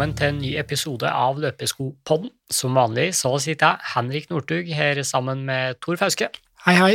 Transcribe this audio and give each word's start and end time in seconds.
velkommen 0.00 0.16
til 0.16 0.30
en 0.32 0.38
ny 0.40 0.50
episode 0.56 1.08
av 1.12 1.36
Løpeskopodden. 1.42 2.30
Som 2.48 2.78
vanlig 2.78 3.10
så 3.18 3.34
sitter 3.36 3.74
jeg, 3.74 3.88
Henrik 3.92 4.30
Northug, 4.30 4.68
her 4.72 4.96
sammen 5.04 5.42
med 5.44 5.76
Tor 5.84 5.98
Fauske. 6.00 6.30
Hei, 6.64 6.72
hei. 6.78 6.94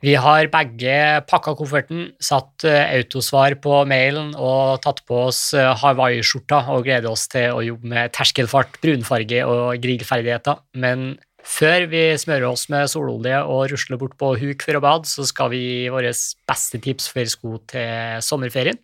Vi 0.00 0.14
har 0.16 0.48
begge 0.48 0.94
pakka 1.28 1.52
kofferten, 1.58 2.14
satt 2.16 2.64
eh, 2.64 2.94
autosvar 2.96 3.58
på 3.60 3.82
mailen 3.90 4.30
og 4.32 4.80
tatt 4.86 5.02
på 5.04 5.26
oss 5.26 5.50
hawaiiskjorta 5.52 5.82
Hawaii-skjorta 5.82 6.62
og 6.72 6.88
gleder 6.88 7.10
oss 7.10 7.26
til 7.28 7.52
å 7.52 7.60
jobbe 7.66 7.92
med 7.92 8.16
terskelfart, 8.16 8.80
brunfarge 8.80 9.44
og 9.44 9.76
grillferdigheter. 9.84 10.64
Men 10.80 11.18
før 11.44 11.84
vi 11.92 12.06
smører 12.16 12.48
oss 12.48 12.64
med 12.72 12.88
sololje 12.94 13.42
og 13.44 13.66
rusler 13.74 14.00
bort 14.00 14.16
på 14.16 14.32
huk 14.40 14.64
for 14.64 14.80
å 14.80 14.84
bade, 14.88 15.12
så 15.12 15.28
skal 15.28 15.52
vi 15.52 15.60
gi 15.66 15.92
våre 15.92 16.16
beste 16.48 16.80
tips 16.80 17.12
for 17.12 17.36
sko 17.36 17.60
til 17.76 18.24
sommerferien. 18.24 18.80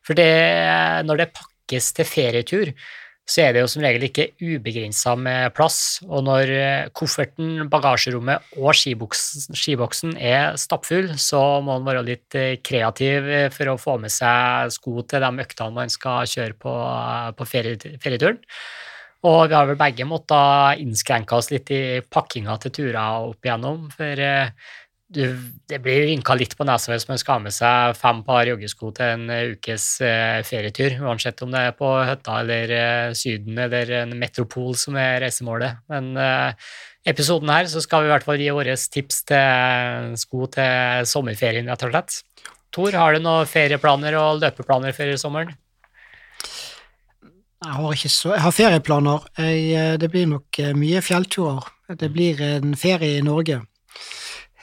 For 0.00 0.16
det, 0.16 0.32
når 1.04 1.26
det 1.26 1.30
pakkes 1.68 1.92
til 1.92 2.08
ferietur, 2.08 2.72
så 3.28 3.42
er 3.42 3.52
det 3.52 3.60
jo 3.60 3.68
som 3.68 3.82
regel 3.84 4.06
ikke 4.06 4.30
ubegrensa 4.40 5.12
med 5.20 5.52
plass, 5.52 6.00
og 6.08 6.24
når 6.24 6.48
eh, 6.48 6.88
kofferten, 6.96 7.68
bagasjerommet 7.68 8.56
og 8.56 8.72
skiboksen, 8.72 9.52
skiboksen 9.52 10.16
er 10.16 10.56
stappfull, 10.56 11.12
så 11.20 11.60
må 11.60 11.76
man 11.76 11.84
være 11.84 12.06
litt 12.06 12.34
eh, 12.34 12.56
kreativ 12.64 13.28
for 13.52 13.68
å 13.68 13.76
få 13.76 13.98
med 14.00 14.14
seg 14.14 14.72
sko 14.72 15.04
til 15.04 15.20
de 15.20 15.44
øktene 15.44 15.76
man 15.76 15.92
skal 15.92 16.24
kjøre 16.24 16.56
på, 16.56 16.74
på 17.36 17.50
ferieturen. 17.52 18.40
Og 19.28 19.48
vi 19.50 19.56
har 19.58 19.66
vel 19.66 19.76
begge 19.76 20.06
måttet 20.08 20.80
innskrenke 20.80 21.36
oss 21.36 21.50
litt 21.50 21.68
i 21.74 22.00
pakkinga 22.00 22.54
til 22.62 22.72
turer 22.78 23.28
opp 23.28 23.44
igjennom, 23.44 23.90
for 23.92 24.24
eh, 24.24 24.54
du, 25.08 25.22
det 25.68 25.78
blir 25.80 26.02
rynka 26.04 26.34
litt 26.36 26.52
på 26.56 26.66
nesa 26.68 26.92
hvis 26.92 27.06
man 27.08 27.20
skal 27.20 27.38
ha 27.38 27.44
med 27.46 27.54
seg 27.56 27.96
fem 27.96 28.20
par 28.26 28.48
joggesko 28.48 28.90
til 28.96 29.14
en 29.14 29.30
eh, 29.32 29.54
ukes 29.54 29.86
uh, 30.04 30.40
ferietur, 30.44 30.98
uansett 31.00 31.40
om 31.44 31.54
det 31.54 31.62
er 31.64 31.76
på 31.78 31.88
hytta 32.04 32.34
eller 32.42 32.72
uh, 32.74 33.14
Syden 33.16 33.56
eller 33.64 33.92
en 34.02 34.12
metropol 34.20 34.76
som 34.76 34.98
er 35.00 35.22
reisemålet. 35.24 35.80
Men 35.88 36.10
uh, 36.12 36.52
episoden 37.08 37.48
her 37.52 37.70
så 37.72 37.80
skal 37.84 38.04
vi 38.04 38.10
i 38.10 38.12
hvert 38.12 38.26
fall 38.26 38.42
gi 38.42 38.50
våre 38.52 38.74
tips 38.76 39.22
til 39.30 40.18
sko 40.20 40.50
til 40.58 41.08
sommerferien, 41.08 41.72
rett 41.72 41.86
og 41.88 41.94
slett. 41.94 42.20
Tor, 42.76 42.92
har 43.00 43.16
du 43.16 43.24
noen 43.24 43.48
ferieplaner 43.48 44.18
og 44.20 44.42
løpeplaner 44.42 44.92
før 44.92 45.14
sommeren? 45.16 45.56
Jeg 47.64 47.74
har, 47.74 47.96
så, 47.96 48.34
jeg 48.36 48.44
har 48.44 48.54
ferieplaner. 48.54 49.24
Jeg, 49.40 49.96
det 50.04 50.12
blir 50.12 50.28
nok 50.30 50.60
mye 50.78 51.00
fjellturer. 51.02 51.64
Det 51.98 52.12
blir 52.12 52.44
en 52.44 52.76
ferie 52.78 53.16
i 53.18 53.24
Norge. 53.24 53.62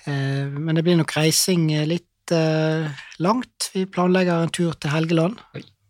Eh, 0.06 0.46
men 0.48 0.78
det 0.78 0.84
blir 0.86 1.00
nok 1.00 1.16
reising 1.18 1.70
litt 1.90 2.34
eh, 2.34 2.86
langt. 3.24 3.72
Vi 3.74 3.86
planlegger 3.90 4.46
en 4.46 4.54
tur 4.54 4.78
til 4.78 4.94
Helgeland. 4.94 5.42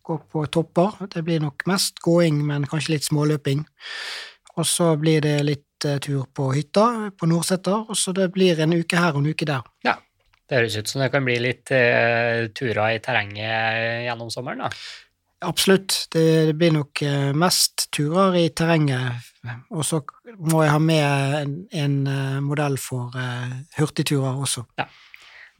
Gå 0.06 0.18
på 0.32 0.46
topper. 0.54 1.08
Det 1.12 1.26
blir 1.26 1.44
nok 1.44 1.66
mest 1.70 2.00
gåing, 2.06 2.40
men 2.48 2.68
kanskje 2.70 2.96
litt 2.96 3.08
småløping. 3.10 3.66
Og 4.56 4.68
så 4.70 4.94
blir 5.00 5.24
det 5.26 5.38
litt 5.44 5.88
eh, 5.88 6.00
tur 6.04 6.28
på 6.32 6.52
hytta 6.56 7.12
på 7.18 7.30
Nordseter, 7.30 7.90
og 7.90 8.00
så 8.00 8.16
det 8.16 8.32
blir 8.36 8.62
en 8.64 8.78
uke 8.78 9.00
her 9.00 9.16
og 9.16 9.24
en 9.24 9.34
uke 9.34 9.48
der. 9.50 9.66
Ja, 9.86 9.98
det 10.46 10.60
høres 10.60 10.78
ut 10.78 10.92
som 10.92 11.02
det 11.02 11.10
kan 11.14 11.26
bli 11.26 11.40
litt 11.42 11.72
uh, 11.74 12.46
turer 12.54 12.94
i 12.94 13.00
terrenget 13.02 14.06
gjennom 14.06 14.30
sommeren, 14.30 14.68
da. 14.68 14.70
Absolutt. 15.46 16.08
Det, 16.14 16.26
det, 16.50 16.58
blir 16.58 16.74
nok 16.74 17.02
mest 17.38 17.88
turer 17.94 18.38
i 18.40 18.50
terrenget 18.50 19.26
og 19.74 19.86
så 19.86 20.02
må 20.52 20.64
jeg 20.64 20.74
ha 20.74 20.82
med 20.82 21.38
en, 21.42 21.56
en 21.76 21.98
uh, 22.10 22.42
modell 22.44 22.78
for 22.82 23.14
uh, 23.18 23.54
hurtigturer 23.78 24.42
også. 24.46 24.66
Ja, 24.80 24.88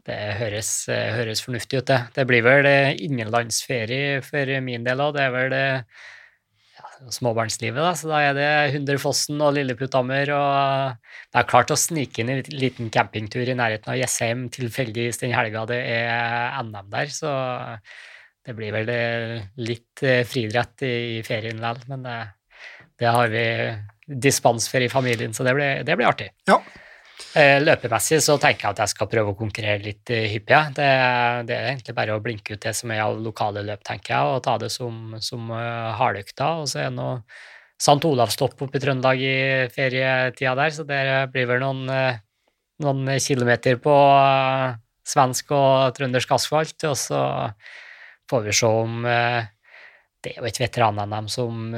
det 0.08 0.18
høres, 0.40 0.74
høres, 0.90 1.44
fornuftig 1.46 1.82
ut, 1.82 1.88
det. 1.90 2.02
Det 2.16 2.28
blir 2.30 2.46
vel 2.46 2.68
innenlandsferie 2.94 4.20
for 4.26 4.52
min 4.66 4.86
del 4.86 5.02
òg. 5.02 5.16
Det 5.16 5.24
er 5.24 5.34
vel 5.34 5.56
ja, 5.56 6.92
småbarnslivet, 7.18 7.82
da. 7.82 7.94
Så 7.98 8.12
da 8.12 8.22
er 8.22 8.36
det 8.38 8.50
Hundrefossen 8.76 9.42
og 9.42 9.56
Lilleputthammer, 9.58 10.34
og 10.38 11.16
det 11.34 11.42
er 11.42 11.50
klart 11.50 11.74
å 11.74 11.80
snike 11.80 12.22
inn 12.22 12.36
en 12.36 12.44
liten 12.54 12.94
campingtur 12.94 13.50
i 13.50 13.58
nærheten 13.58 13.96
av 13.96 13.98
Jessheim 13.98 14.46
tilfeldigvis 14.54 15.24
den 15.24 15.34
helga 15.34 15.66
det 15.74 15.82
er 15.96 16.62
NM 16.62 16.94
der, 16.94 17.10
så 17.14 17.34
det 18.46 18.54
blir 18.54 18.74
vel 18.76 18.90
litt 19.58 20.04
friidrett 20.30 20.84
i 20.86 21.22
ferien 21.26 21.58
vel, 21.62 21.80
men 21.90 22.04
det 22.06 22.18
det 23.00 23.12
har 23.12 23.28
vi 23.28 23.46
dispens 24.06 24.70
for 24.72 24.82
i 24.82 24.90
familien, 24.90 25.34
så 25.34 25.44
det 25.44 25.54
blir, 25.58 25.84
det 25.84 25.96
blir 25.98 26.08
artig. 26.08 26.30
Ja. 26.48 26.60
Eh, 27.36 27.58
løpemessig 27.64 28.22
så 28.24 28.36
tenker 28.40 28.68
jeg 28.68 28.76
at 28.76 28.82
jeg 28.84 28.92
skal 28.92 29.10
prøve 29.12 29.32
å 29.34 29.40
konkurrere 29.40 29.84
litt 29.84 30.12
eh, 30.14 30.28
hyppig. 30.32 30.60
Det, 30.78 30.88
det, 31.48 31.58
er 31.58 31.72
egentlig 31.74 31.96
bare 31.98 32.16
å 32.16 32.24
blinke 32.24 32.56
ut 32.56 32.64
det 32.64 32.76
som 32.76 32.92
er 32.92 33.04
av 33.06 33.20
lokale 33.24 33.64
løp, 33.68 33.84
tenker 33.88 34.16
jeg, 34.16 34.36
og 34.36 34.44
ta 34.46 34.56
det 34.62 34.72
som, 34.72 35.18
som 35.24 35.52
hardøkta. 35.52 36.52
Og 36.62 36.72
så 36.72 36.84
er 36.84 36.90
det 36.90 37.00
noe 37.00 37.20
St. 37.76 38.00
Olavstopp 38.08 38.62
oppe 38.64 38.80
i 38.80 38.84
Trøndelag 38.84 39.20
i 39.20 39.36
ferietida 39.76 40.56
der, 40.56 40.72
så 40.72 40.86
det 40.88 41.02
blir 41.34 41.50
vel 41.50 41.64
noen, 41.64 42.22
noen 42.84 43.16
kilometer 43.20 43.82
på 43.84 43.96
svensk 45.06 45.52
og 45.56 45.98
trøndersk 45.98 46.32
asfalt. 46.38 46.78
Og 46.88 46.96
så 47.00 47.20
får 48.30 48.46
vi 48.46 48.54
se 48.56 48.68
om 48.68 49.04
Det 49.06 50.32
er 50.32 50.40
jo 50.40 50.50
ikke 50.50 50.64
veteran-NM 50.66 51.28
som 51.30 51.74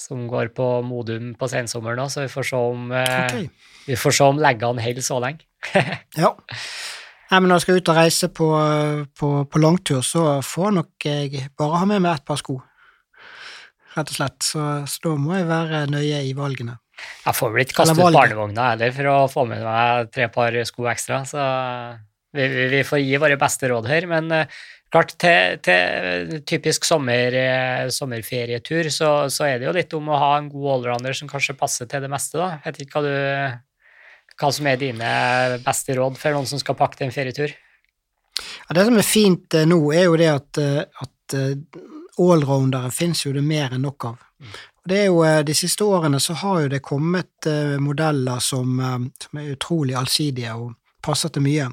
som 0.00 0.24
går 0.28 0.52
på 0.56 0.66
Modum 0.86 1.34
på 1.38 1.48
sensommeren 1.50 2.00
òg, 2.04 2.10
så 2.12 2.24
vi 2.24 2.32
får 2.32 2.48
se 2.50 2.60
om, 2.70 2.88
eh, 2.96 3.18
okay. 3.26 3.46
vi 3.86 3.98
får 4.00 4.16
se 4.16 4.28
om 4.32 4.40
leggene 4.40 4.84
holder 4.84 5.04
så 5.04 5.20
lenge. 5.22 5.46
ja. 6.22 6.32
Nei, 7.30 7.38
men 7.38 7.46
når 7.50 7.60
jeg 7.60 7.66
skal 7.66 7.78
ut 7.78 7.92
og 7.92 7.98
reise 8.00 8.28
på, 8.34 8.48
på, 9.20 9.30
på, 9.46 9.62
langtur, 9.62 10.00
så 10.02 10.40
får 10.42 10.74
nok 10.80 11.06
jeg 11.06 11.44
bare 11.58 11.82
ha 11.82 11.86
med 11.86 12.02
meg 12.02 12.18
et 12.18 12.26
par 12.26 12.40
sko, 12.40 12.56
rett 13.94 14.10
og 14.10 14.16
slett. 14.16 14.38
Så, 14.42 14.64
så, 14.90 15.02
da 15.04 15.14
må 15.20 15.36
jeg 15.36 15.46
være 15.50 15.84
nøye 15.92 16.24
i 16.26 16.34
valgene. 16.38 16.80
Jeg 17.00 17.36
får 17.36 17.52
vel 17.52 17.64
ikke 17.64 17.78
kaste 17.78 17.94
ut 17.96 18.16
barnevogna 18.16 18.72
heller 18.72 18.90
for 18.96 19.12
å 19.12 19.18
få 19.30 19.46
med 19.48 19.62
meg 19.64 20.10
tre 20.12 20.26
par 20.32 20.56
sko 20.68 20.90
ekstra, 20.90 21.22
så 21.28 21.44
vi, 22.34 22.44
vi, 22.50 22.66
vi 22.74 22.82
får 22.88 23.00
gi 23.04 23.22
våre 23.22 23.38
beste 23.40 23.70
råd 23.70 23.88
her. 23.88 24.10
Men 24.10 24.28
Klart, 24.90 25.12
til, 25.22 25.60
til 25.62 26.40
typisk 26.50 26.86
sommer, 26.88 27.34
eh, 27.38 27.88
sommerferietur 27.94 28.88
så, 28.90 29.10
så, 29.30 29.46
er 29.46 29.60
det 29.60 29.68
jo 29.68 29.74
litt 29.76 29.92
om 29.94 30.08
å 30.10 30.18
ha 30.18 30.30
en 30.40 30.48
god 30.50 30.72
allrounder 30.74 31.14
som 31.14 31.30
kanskje 31.30 31.54
passer 31.58 31.86
til 31.90 32.02
det 32.02 32.10
meste, 32.10 32.40
da. 32.40 32.56
Jeg 32.56 32.64
vet 32.74 32.80
ikke 32.82 32.98
hva, 32.98 33.04
du, 33.06 34.34
hva 34.42 34.50
som 34.56 34.66
er 34.66 34.80
dine 34.80 35.12
beste 35.62 35.94
råd 35.94 36.18
for 36.18 36.34
noen 36.34 36.50
som 36.50 36.62
skal 36.62 36.78
pakke 36.80 36.98
til 36.98 37.06
en 37.06 37.14
ferietur? 37.14 37.54
Ja, 38.40 38.74
det 38.80 38.88
som 38.88 38.98
er 38.98 39.06
fint 39.06 39.54
eh, 39.54 39.68
nå, 39.70 39.78
er 39.94 40.08
jo 40.08 40.18
det 40.18 40.32
at, 40.32 40.62
eh, 40.64 41.06
at 41.06 41.38
allroundere 42.18 42.90
finnes 42.90 43.22
jo 43.22 43.36
det 43.36 43.46
mer 43.46 43.76
enn 43.76 43.86
nok 43.86 44.08
av. 44.10 44.26
Det 44.90 45.04
er 45.04 45.06
jo, 45.12 45.22
De 45.46 45.54
siste 45.54 45.86
årene 45.86 46.18
så 46.18 46.34
har 46.40 46.64
jo 46.64 46.70
det 46.72 46.80
kommet 46.82 47.46
modeller 47.78 48.40
som, 48.42 48.80
som 49.22 49.38
er 49.38 49.52
utrolig 49.52 49.94
allsidige 49.94 50.56
og 50.58 50.72
passer 51.04 51.32
til 51.32 51.44
mye. 51.44 51.68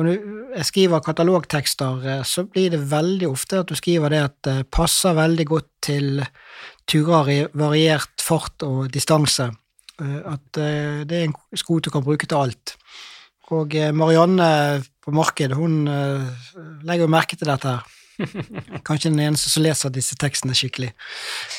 Og 0.00 0.08
jeg 0.08 0.64
skriver 0.64 1.04
katalogtekster, 1.04 2.04
eh, 2.08 2.22
så 2.24 2.46
blir 2.48 2.72
det 2.72 2.80
veldig 2.90 3.28
ofte 3.28 3.60
at 3.60 3.68
du 3.68 3.76
skriver 3.76 4.12
det 4.12 4.22
at 4.24 4.36
det 4.48 4.58
passer 4.72 5.16
veldig 5.16 5.46
godt 5.48 5.68
til 5.84 6.22
turer 6.88 7.32
i 7.32 7.40
variert 7.58 8.24
fart 8.24 8.64
og 8.64 8.88
distanse. 8.92 9.50
Eh, 10.00 10.20
at 10.32 10.60
eh, 10.60 11.02
det 11.08 11.18
er 11.18 11.26
en 11.28 11.36
sko 11.60 11.80
du 11.80 11.90
kan 11.92 12.04
bruke 12.04 12.28
til 12.28 12.40
alt. 12.40 12.76
Og 13.52 13.74
Marianne 13.92 14.80
på 15.04 15.12
markedet, 15.12 15.52
hun 15.58 15.82
legger 15.84 17.02
jo 17.04 17.08
merke 17.12 17.36
til 17.36 17.50
dette 17.50 17.68
her. 17.68 17.82
Kanskje 18.86 19.10
den 19.10 19.20
eneste 19.26 19.50
som 19.52 19.64
leser 19.66 19.92
disse 19.92 20.16
tekstene 20.16 20.56
skikkelig. 20.56 20.88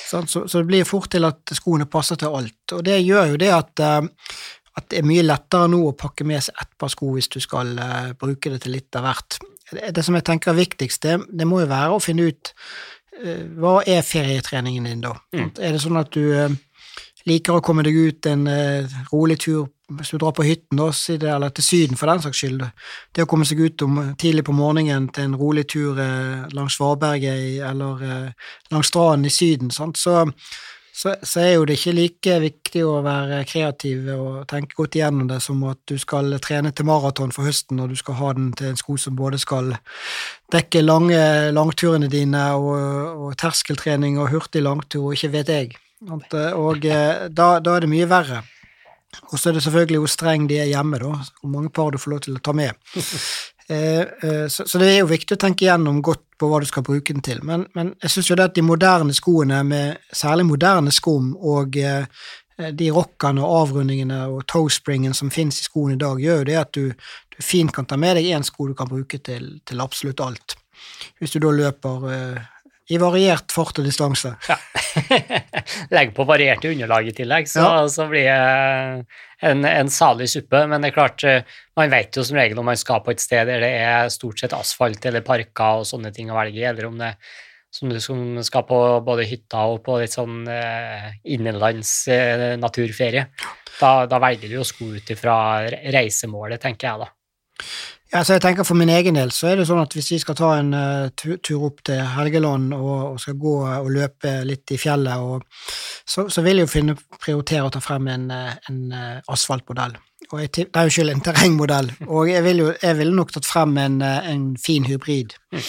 Så, 0.09 0.23
det 0.47 0.63
blir 0.65 0.87
fort 0.89 1.11
til 1.13 1.27
at 1.27 1.53
skoene 1.53 1.85
passer 1.85 2.17
til 2.17 2.33
alt. 2.33 2.73
Og 2.73 2.81
det 2.87 2.97
gjør 3.03 3.35
jo 3.35 3.37
det 3.43 3.51
at 3.53 3.83
at 4.77 4.89
det 4.89 4.99
er 4.99 5.07
mye 5.07 5.25
lettere 5.25 5.69
nå 5.69 5.81
å 5.89 5.97
pakke 5.97 6.25
med 6.27 6.41
seg 6.45 6.57
ett 6.61 6.71
par 6.81 6.91
sko 6.91 7.13
hvis 7.13 7.29
du 7.33 7.39
skal 7.43 7.75
uh, 7.77 8.13
bruke 8.19 8.51
det 8.53 8.63
til 8.63 8.75
litt 8.77 8.97
av 8.97 9.05
hvert. 9.07 9.37
Det, 9.69 9.91
det 9.95 10.05
som 10.05 10.17
jeg 10.17 10.25
tenker 10.27 10.53
er 10.53 10.61
viktigst, 10.63 11.03
det, 11.05 11.19
det, 11.29 11.47
må 11.49 11.61
jo 11.61 11.69
være 11.69 11.93
å 11.93 12.01
finne 12.03 12.25
ut 12.31 12.53
uh, 13.21 13.43
hva 13.61 13.79
er 13.85 14.05
ferietreningen 14.05 14.89
din, 14.89 15.05
da. 15.05 15.13
Mm. 15.35 15.51
Er 15.59 15.75
det 15.75 15.83
sånn 15.83 16.01
at 16.01 16.09
du 16.15 16.25
uh, 16.33 16.49
liker 17.29 17.59
å 17.59 17.63
komme 17.63 17.85
deg 17.85 17.95
ut 17.95 18.27
en 18.27 18.49
rolig 19.13 19.37
tur 19.45 19.69
hvis 19.93 20.09
du 20.11 20.17
drar 20.17 20.33
på 20.35 20.43
hytten, 20.43 20.79
da, 20.79 20.89
eller 21.35 21.53
til 21.53 21.63
Syden 21.63 21.99
for 21.99 22.09
den 22.09 22.23
saks 22.23 22.39
skyld. 22.41 22.63
Det 23.13 23.23
å 23.23 23.29
komme 23.29 23.45
seg 23.45 23.61
ut 23.61 23.83
om, 23.85 23.99
tidlig 24.19 24.43
på 24.47 24.55
morgenen 24.57 25.05
til 25.13 25.27
en 25.29 25.37
rolig 25.37 25.67
tur 25.69 25.99
langs 26.51 26.79
Svaberget 26.79 27.61
eller 27.69 28.01
langs 28.73 28.89
stranden 28.89 29.29
i 29.29 29.31
Syden, 29.31 29.71
sant? 29.75 30.01
så 30.01 30.25
så, 30.93 31.15
så, 31.25 31.39
er 31.41 31.55
jo 31.55 31.63
det 31.65 31.79
ikke 31.79 31.95
like 31.97 32.33
viktig 32.43 32.83
å 32.85 32.99
være 33.01 33.39
kreativ 33.49 34.11
og 34.13 34.43
tenke 34.49 34.77
godt 34.77 34.99
igjennom 34.99 35.25
det 35.31 35.39
som 35.41 35.63
at 35.65 35.79
du 35.89 35.95
skal 35.97 36.35
trene 36.43 36.69
til 36.69 36.85
maraton 36.85 37.33
for 37.33 37.49
høsten, 37.49 37.81
og 37.81 37.89
du 37.89 37.97
skal 37.97 38.19
ha 38.19 38.29
den 38.37 38.51
til 38.57 38.69
en 38.69 38.77
sko 38.77 38.97
som 39.01 39.17
både 39.17 39.39
skal 39.41 39.73
dekke 40.53 40.83
lange 40.85 41.17
langturene 41.55 42.11
dine 42.13 42.45
og, 42.59 43.25
og 43.25 43.33
terskeltrening 43.41 44.19
og 44.21 44.29
hurtig 44.35 44.61
langtur 44.61 45.09
og 45.09 45.17
ikke 45.17 45.33
vet 45.39 45.53
jeg. 45.55 45.73
Og 46.13 46.85
eh, 46.85 47.25
da, 47.31 47.47
da 47.63 47.75
er 47.77 47.85
det 47.85 47.89
mye 47.89 48.09
verre. 48.11 48.43
Og 49.31 49.39
så 49.39 49.49
er 49.49 49.57
det 49.57 49.63
selvfølgelig 49.65 50.03
hvor 50.03 50.11
streng 50.13 50.45
de 50.49 50.59
er 50.61 50.69
hjemme, 50.69 50.99
da, 51.01 51.15
hvor 51.41 51.49
mange 51.49 51.73
par 51.73 51.93
du 51.93 51.99
får 52.01 52.13
lov 52.13 52.23
til 52.25 52.37
å 52.37 52.43
ta 52.43 52.53
med. 52.57 52.77
Eh, 53.69 54.01
eh, 54.01 54.47
så, 54.47 54.77
det 54.79 54.89
er 54.89 55.01
jo 55.01 55.09
viktig 55.11 55.37
å 55.37 55.41
tenke 55.41 55.65
igjennom 55.65 56.01
godt 56.03 56.23
på 56.39 56.49
hva 56.51 56.59
du 56.59 56.67
skal 56.67 56.85
bruke 56.85 57.15
den 57.15 57.23
til. 57.25 57.41
Men, 57.47 57.65
men 57.77 57.93
jeg 58.03 58.15
syns 58.15 58.31
jo 58.31 58.37
det 58.39 58.49
at 58.51 58.55
de 58.57 58.65
moderne 58.65 59.15
skoene, 59.15 59.61
med 59.67 60.15
særlig 60.15 60.47
moderne 60.49 60.91
skum 60.93 61.33
og 61.39 61.77
eh, 61.79 62.07
de 62.53 62.89
rockene 62.93 63.43
og 63.43 63.61
avrundingene 63.63 64.19
og 64.29 64.43
toespringen 64.51 65.15
som 65.17 65.31
finnes 65.33 65.61
i 65.61 65.67
skoene 65.67 65.97
i 65.97 66.01
dag, 66.01 66.19
gjør 66.21 66.43
jo 66.43 66.49
det 66.51 66.59
at 66.59 66.73
du, 66.75 66.91
du 67.33 67.39
fint 67.41 67.73
kan 67.73 67.87
ta 67.89 67.97
med 67.99 68.19
deg 68.19 68.29
én 68.35 68.45
sko 68.45 68.69
du 68.69 68.75
kan 68.77 68.91
bruke 68.91 69.19
til, 69.23 69.55
til 69.65 69.83
absolutt 69.83 70.21
alt. 70.23 70.57
Hvis 71.19 71.33
du 71.33 71.39
da 71.41 71.53
løper 71.55 72.09
i 72.91 72.97
variert 72.99 73.53
fart 73.55 73.79
og 73.79 73.85
distanse. 73.87 74.33
Ja. 74.49 74.57
Legg 75.95 76.11
på 76.15 76.25
varierte 76.27 76.71
underlag 76.73 77.07
i 77.07 77.13
tillegg, 77.15 77.47
så, 77.49 77.63
ja. 77.63 77.85
så 77.89 78.07
blir 78.11 78.27
det 78.27 79.05
en, 79.47 79.63
en, 79.69 79.91
salig 79.91 80.27
suppe. 80.33 80.65
Men 80.67 80.83
det 80.83 80.91
er 80.91 80.97
klart, 80.97 81.23
eh, 81.27 81.55
man 81.79 81.93
vet 81.93 82.19
jo 82.19 82.25
som 82.27 82.39
regel 82.39 82.59
om 82.59 82.67
man 82.67 82.79
skal 82.79 83.03
på 83.05 83.13
et 83.13 83.23
sted 83.23 83.47
der 83.49 83.63
det 83.63 83.71
er 83.79 84.11
stort 84.13 84.43
sett 84.43 84.55
asfalt 84.57 85.07
eller 85.09 85.25
parker 85.25 85.81
og 85.81 85.87
sånne 85.87 86.11
ting 86.15 86.31
å 86.31 86.37
velge 86.37 86.59
i, 86.59 86.67
eller 86.67 86.91
om 86.91 86.99
det 86.99 87.15
som 87.73 87.89
du 87.89 87.97
som 88.01 88.37
skal 88.45 88.67
på 88.69 88.79
både 89.05 89.25
hytta 89.25 89.63
og 89.71 89.79
på 89.85 89.97
litt 89.97 90.13
sånn 90.13 90.43
eh, 90.51 91.07
innenlands 91.33 91.95
eh, 92.11 92.51
naturferie. 92.61 93.25
Da, 93.79 94.05
da, 94.05 94.19
velger 94.21 94.51
du 94.51 94.59
jo 94.59 94.67
sko 94.67 94.91
ut 94.93 95.09
ifra 95.09 95.35
reisemålet, 95.71 96.61
tenker 96.61 96.91
jeg 96.91 97.01
da. 97.01 97.09
Ja, 98.13 98.21
så 98.21 98.35
jeg 98.35 98.43
tenker 98.43 98.67
For 98.67 98.77
min 98.77 98.91
egen 98.93 99.17
del 99.17 99.31
så 99.33 99.49
er 99.49 99.57
det 99.57 99.65
sånn 99.65 99.81
at 99.81 99.95
hvis 99.97 100.11
vi 100.13 100.19
skal 100.21 100.37
ta 100.37 100.51
en 100.59 100.69
uh, 100.77 101.09
tur 101.17 101.65
opp 101.65 101.81
til 101.87 102.01
Helgeland 102.13 102.75
og, 102.77 102.91
og, 103.13 103.17
skal 103.21 103.39
gå 103.41 103.55
og 103.65 103.89
løpe 103.89 104.35
litt 104.45 104.75
i 104.75 104.77
fjellet, 104.77 105.17
og, 105.17 105.41
så, 106.05 106.27
så, 106.29 106.43
vil 106.45 106.61
jeg 106.61 106.67
jo 106.67 106.73
finne, 106.75 106.97
prioritere 107.17 107.65
å 107.65 107.73
ta 107.73 107.81
frem 107.81 108.09
en, 108.11 108.29
eh, 108.33 108.53
en 108.69 108.79
asfaltmodell. 109.31 109.95
Og 110.29 110.39
jeg, 110.41 110.67
jo 110.67 110.91
ikke 110.91 111.09
en 111.13 111.25
terrengmodell. 111.25 111.89
Og 112.05 112.29
jeg 112.29 112.43
ville 112.45 112.73
vil 112.99 113.11
nok 113.15 113.33
tatt 113.33 113.47
frem 113.47 113.77
en, 113.81 113.99
en 114.03 114.47
fin 114.61 114.85
hybrid. 114.87 115.35
Mm. 115.53 115.67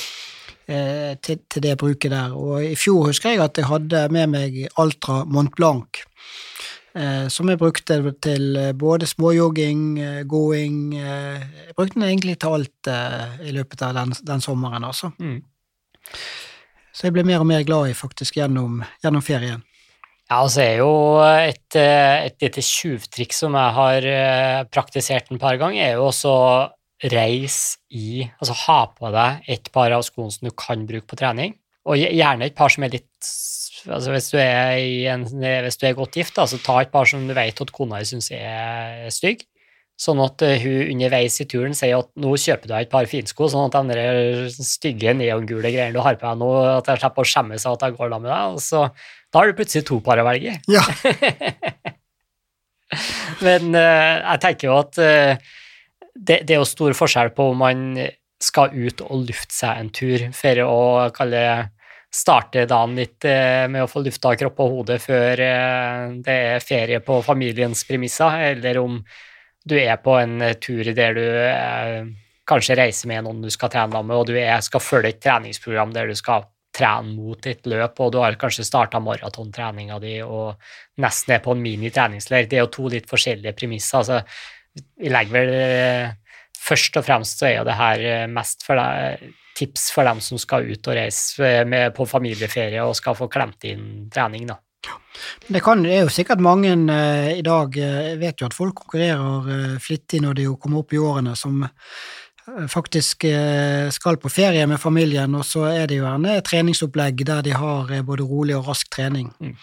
Eh, 0.66 1.16
til, 1.20 1.38
til, 1.50 1.62
det 1.62 1.76
bruket 1.78 2.10
der. 2.10 2.32
Og 2.32 2.64
i 2.64 2.76
fjor 2.76 3.10
husker 3.10 3.34
jeg 3.34 3.42
at 3.44 3.58
jeg 3.60 3.68
hadde 3.68 4.06
med 4.14 4.30
meg 4.32 4.54
Altra 4.80 5.24
Mont 5.28 5.52
Blanc. 5.56 6.00
Eh, 6.94 7.26
som 7.26 7.48
jeg 7.50 7.58
brukte 7.58 7.96
til 8.22 8.54
eh, 8.54 8.70
både 8.78 9.08
småjogging, 9.10 9.80
eh, 9.98 10.20
gåing 10.30 10.92
Jeg 10.94 11.74
brukte 11.74 11.98
den 11.98 12.06
egentlig 12.06 12.36
til 12.38 12.54
alt 12.54 12.90
i 13.42 13.50
løpet 13.50 13.82
av 13.82 13.96
den, 13.96 14.14
den 14.22 14.44
sommeren, 14.44 14.86
altså. 14.86 15.10
Mm. 15.18 15.40
Så 16.94 17.08
jeg 17.08 17.16
ble 17.16 17.24
mer 17.26 17.42
og 17.42 17.48
mer 17.50 17.64
glad 17.66 17.90
i 17.90 17.96
faktisk 17.98 18.38
gjennom, 18.38 18.84
gjennom 19.02 19.24
ferien. 19.26 19.64
Ja, 20.30 20.38
altså 20.38 20.62
er 20.62 20.76
jo 20.78 20.92
et, 21.26 21.74
et 21.76 22.38
lite 22.40 22.62
tjuvtriks 22.62 23.42
som 23.42 23.56
jeg 23.58 23.74
har 23.76 24.06
praktisert 24.72 25.32
en 25.32 25.42
par 25.42 25.58
ganger, 25.60 25.82
er 25.82 25.98
jo 25.98 26.06
også 26.12 26.36
reis 27.10 27.76
i 27.92 28.22
Altså 28.38 28.54
ha 28.62 28.78
på 28.94 29.10
deg 29.12 29.50
et 29.50 29.66
par 29.74 29.92
av 29.92 30.06
skoene 30.06 30.32
som 30.32 30.46
du 30.46 30.54
kan 30.56 30.86
bruke 30.88 31.10
på 31.10 31.18
trening, 31.18 31.58
og 31.84 31.98
gjerne 31.98 32.46
et 32.46 32.56
par 32.56 32.72
som 32.72 32.86
er 32.86 32.94
litt 32.94 33.34
altså 33.88 34.12
hvis, 34.14 34.30
du 34.32 34.38
er 34.40 34.78
en, 35.12 35.26
hvis 35.64 35.80
du 35.80 35.86
er 35.88 35.96
godt 35.98 36.16
gift, 36.18 36.36
da, 36.36 36.46
så 36.48 36.60
ta 36.62 36.80
et 36.82 36.92
par 36.92 37.08
som 37.08 37.26
du 37.28 37.34
vet 37.36 37.60
at 37.60 37.74
kona 37.74 38.00
di 38.02 38.08
syns 38.08 38.30
er 38.34 39.10
stygg, 39.14 39.44
sånn 40.00 40.20
at 40.24 40.42
uh, 40.42 40.54
hun 40.58 40.94
underveis 40.96 41.36
i 41.42 41.46
turen 41.50 41.76
sier 41.76 42.00
at 42.00 42.10
nå 42.18 42.32
kjøper 42.40 42.66
du 42.66 42.72
deg 42.72 42.86
et 42.86 42.92
par 42.92 43.06
finsko, 43.10 43.48
sånn 43.50 43.68
at 43.68 43.76
de 43.92 44.48
stygge 44.56 45.14
neongule 45.14 45.70
greiene 45.70 45.94
du 45.94 46.02
har 46.02 46.18
på 46.18 46.26
deg 46.26 46.40
nå, 46.40 46.50
at 46.80 46.90
jeg 46.90 47.02
slipper 47.02 47.22
å 47.22 47.30
skjemme 47.34 47.60
seg 47.60 47.76
at 47.76 47.86
jeg 47.86 47.98
går 47.98 48.14
da 48.14 48.22
med 48.22 48.32
deg, 48.32 48.56
og 48.56 48.64
så 48.64 48.88
da 49.34 49.40
har 49.40 49.50
du 49.50 49.58
plutselig 49.58 49.86
to 49.88 50.00
par 50.04 50.22
å 50.22 50.26
velge 50.26 50.58
Ja. 50.70 50.84
Men 53.44 53.72
uh, 53.74 54.16
jeg 54.20 54.42
tenker 54.42 54.68
jo 54.68 54.74
at 54.78 54.98
uh, 55.02 55.34
det, 56.14 56.44
det, 56.46 56.54
er 56.54 56.60
jo 56.60 56.68
stor 56.68 56.94
forskjell 56.94 57.32
på 57.34 57.48
om 57.50 57.64
man 57.64 57.80
skal 58.42 58.74
ut 58.74 59.00
og 59.06 59.24
lufte 59.30 59.54
seg 59.54 59.80
en 59.80 59.90
tur 59.94 60.28
for 60.36 60.60
å 60.66 60.78
kalle 61.14 61.40
starte 62.14 62.64
dagen 62.70 62.94
litt 62.98 63.24
eh, 63.26 63.66
med 63.70 63.84
å 63.84 63.90
få 63.90 64.04
lufta 64.04 64.34
kropp 64.38 64.60
og 64.62 64.74
hode 64.78 64.98
før 65.02 65.40
eh, 65.42 66.12
det 66.24 66.36
er 66.54 66.64
ferie 66.64 67.00
på 67.02 67.18
familiens 67.26 67.84
premisser, 67.88 68.38
eller 68.52 68.78
om 68.82 69.00
du 69.64 69.74
er 69.80 69.96
på 70.04 70.14
en 70.20 70.38
tur 70.62 70.92
der 70.94 71.16
du 71.16 71.24
eh, 71.24 72.06
kanskje 72.46 72.78
reiser 72.78 73.10
med 73.10 73.26
noen 73.26 73.42
du 73.42 73.50
skal 73.50 73.72
trene 73.72 74.02
med, 74.02 74.16
og 74.16 74.28
du 74.30 74.38
er, 74.38 74.60
skal 74.62 74.84
følge 74.84 75.14
et 75.14 75.22
treningsprogram 75.24 75.94
der 75.96 76.12
du 76.12 76.18
skal 76.18 76.46
trene 76.74 77.14
mot 77.14 77.46
et 77.50 77.66
løp, 77.70 77.98
og 78.02 78.14
du 78.14 78.20
har 78.22 78.38
kanskje 78.38 78.66
starta 78.66 79.00
maratontreninga 79.02 79.98
di 80.02 80.16
og 80.22 80.58
nesten 81.02 81.36
er 81.36 81.42
på 81.42 81.54
en 81.54 81.62
mini-treningsleir. 81.62 82.48
Det 82.50 82.58
er 82.58 82.66
jo 82.66 82.74
to 82.74 82.90
litt 82.90 83.06
forskjellige 83.10 83.54
premisser. 83.58 84.02
altså 84.02 84.82
Vi 84.98 85.10
legger 85.10 85.38
vel 85.38 86.20
Først 86.64 86.96
og 86.96 87.04
fremst 87.04 87.42
så 87.42 87.46
er 87.46 87.58
jo 87.58 87.64
det 87.68 87.74
her 87.76 88.28
mest 88.32 88.62
for 88.64 88.80
deg 88.80 89.26
tips 89.54 89.88
for 89.94 90.06
dem 90.08 90.20
som 90.24 90.40
skal 90.40 90.66
ut 90.68 90.90
og 90.90 90.96
reise 90.98 91.64
med, 91.68 91.92
på 91.96 92.06
familieferie 92.08 92.82
og 92.84 92.96
skal 92.98 93.16
få 93.18 93.30
klemt 93.32 93.66
inn 93.70 94.08
trening, 94.12 94.48
da. 94.50 94.58
Det, 95.48 95.60
kan, 95.64 95.80
det, 95.80 95.94
er 95.94 96.02
jo 96.04 96.12
sikkert 96.12 96.42
mange 96.44 96.74
uh, 96.74 97.30
i 97.32 97.40
dag 97.44 97.76
Jeg 97.78 98.16
uh, 98.16 98.20
vet 98.20 98.42
jo 98.42 98.48
at 98.50 98.56
folk 98.56 98.74
konkurrerer 98.82 99.46
uh, 99.48 99.78
flittig 99.80 100.20
når 100.20 100.36
de 100.36 100.48
kommer 100.60 100.82
opp 100.82 100.92
i 100.92 101.00
årene, 101.00 101.32
som 101.38 101.62
faktisk 102.68 103.24
skal 103.96 104.18
på 104.20 104.28
ferie 104.28 104.66
med 104.68 104.80
familien, 104.80 105.32
og 105.34 105.46
så 105.48 105.62
er 105.70 105.86
det 105.88 105.96
jo 105.96 106.04
gjerne 106.04 106.34
treningsopplegg 106.44 107.22
der 107.24 107.40
de 107.46 107.54
har 107.56 107.88
både 108.04 108.26
rolig 108.28 108.56
og 108.58 108.68
rask 108.68 108.90
trening. 108.92 109.30
Mm. 109.40 109.54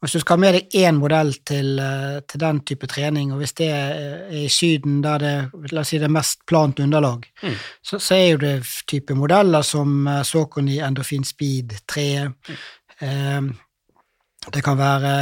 Hvis 0.00 0.12
du 0.12 0.20
skal 0.20 0.36
ha 0.36 0.40
med 0.40 0.54
deg 0.54 0.74
én 0.76 0.98
modell 1.00 1.32
til, 1.48 1.78
eh, 1.80 2.20
til, 2.28 2.40
den 2.40 2.60
type 2.68 2.86
trening, 2.86 3.32
og 3.32 3.40
hvis 3.40 3.56
det 3.58 3.68
er 3.72 4.28
i 4.30 4.44
Syden 4.48 5.00
der 5.02 5.18
det, 5.18 5.32
la 5.72 5.80
oss 5.82 5.90
si 5.90 5.98
det 5.98 6.06
er 6.06 6.14
mest 6.14 6.44
plant 6.46 6.78
underlag, 6.84 7.24
mm. 7.42 7.56
så, 7.82 7.98
så, 7.98 8.14
er 8.14 8.28
jo 8.28 8.42
det 8.44 8.54
type 8.86 9.16
modeller 9.16 9.64
som 9.66 10.06
eh, 10.06 10.22
Saucony 10.22 10.78
Endorphin 10.84 11.24
Speed 11.24 11.74
3. 11.88 12.06
Mm. 12.28 12.60
Eh, 13.00 13.40
det 14.54 14.62
kan 14.62 14.78
være 14.78 15.12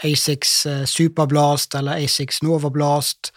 Asix 0.00 0.62
Superblast 0.88 1.74
eller 1.76 2.00
Asix 2.00 2.40
Novablast, 2.42 3.34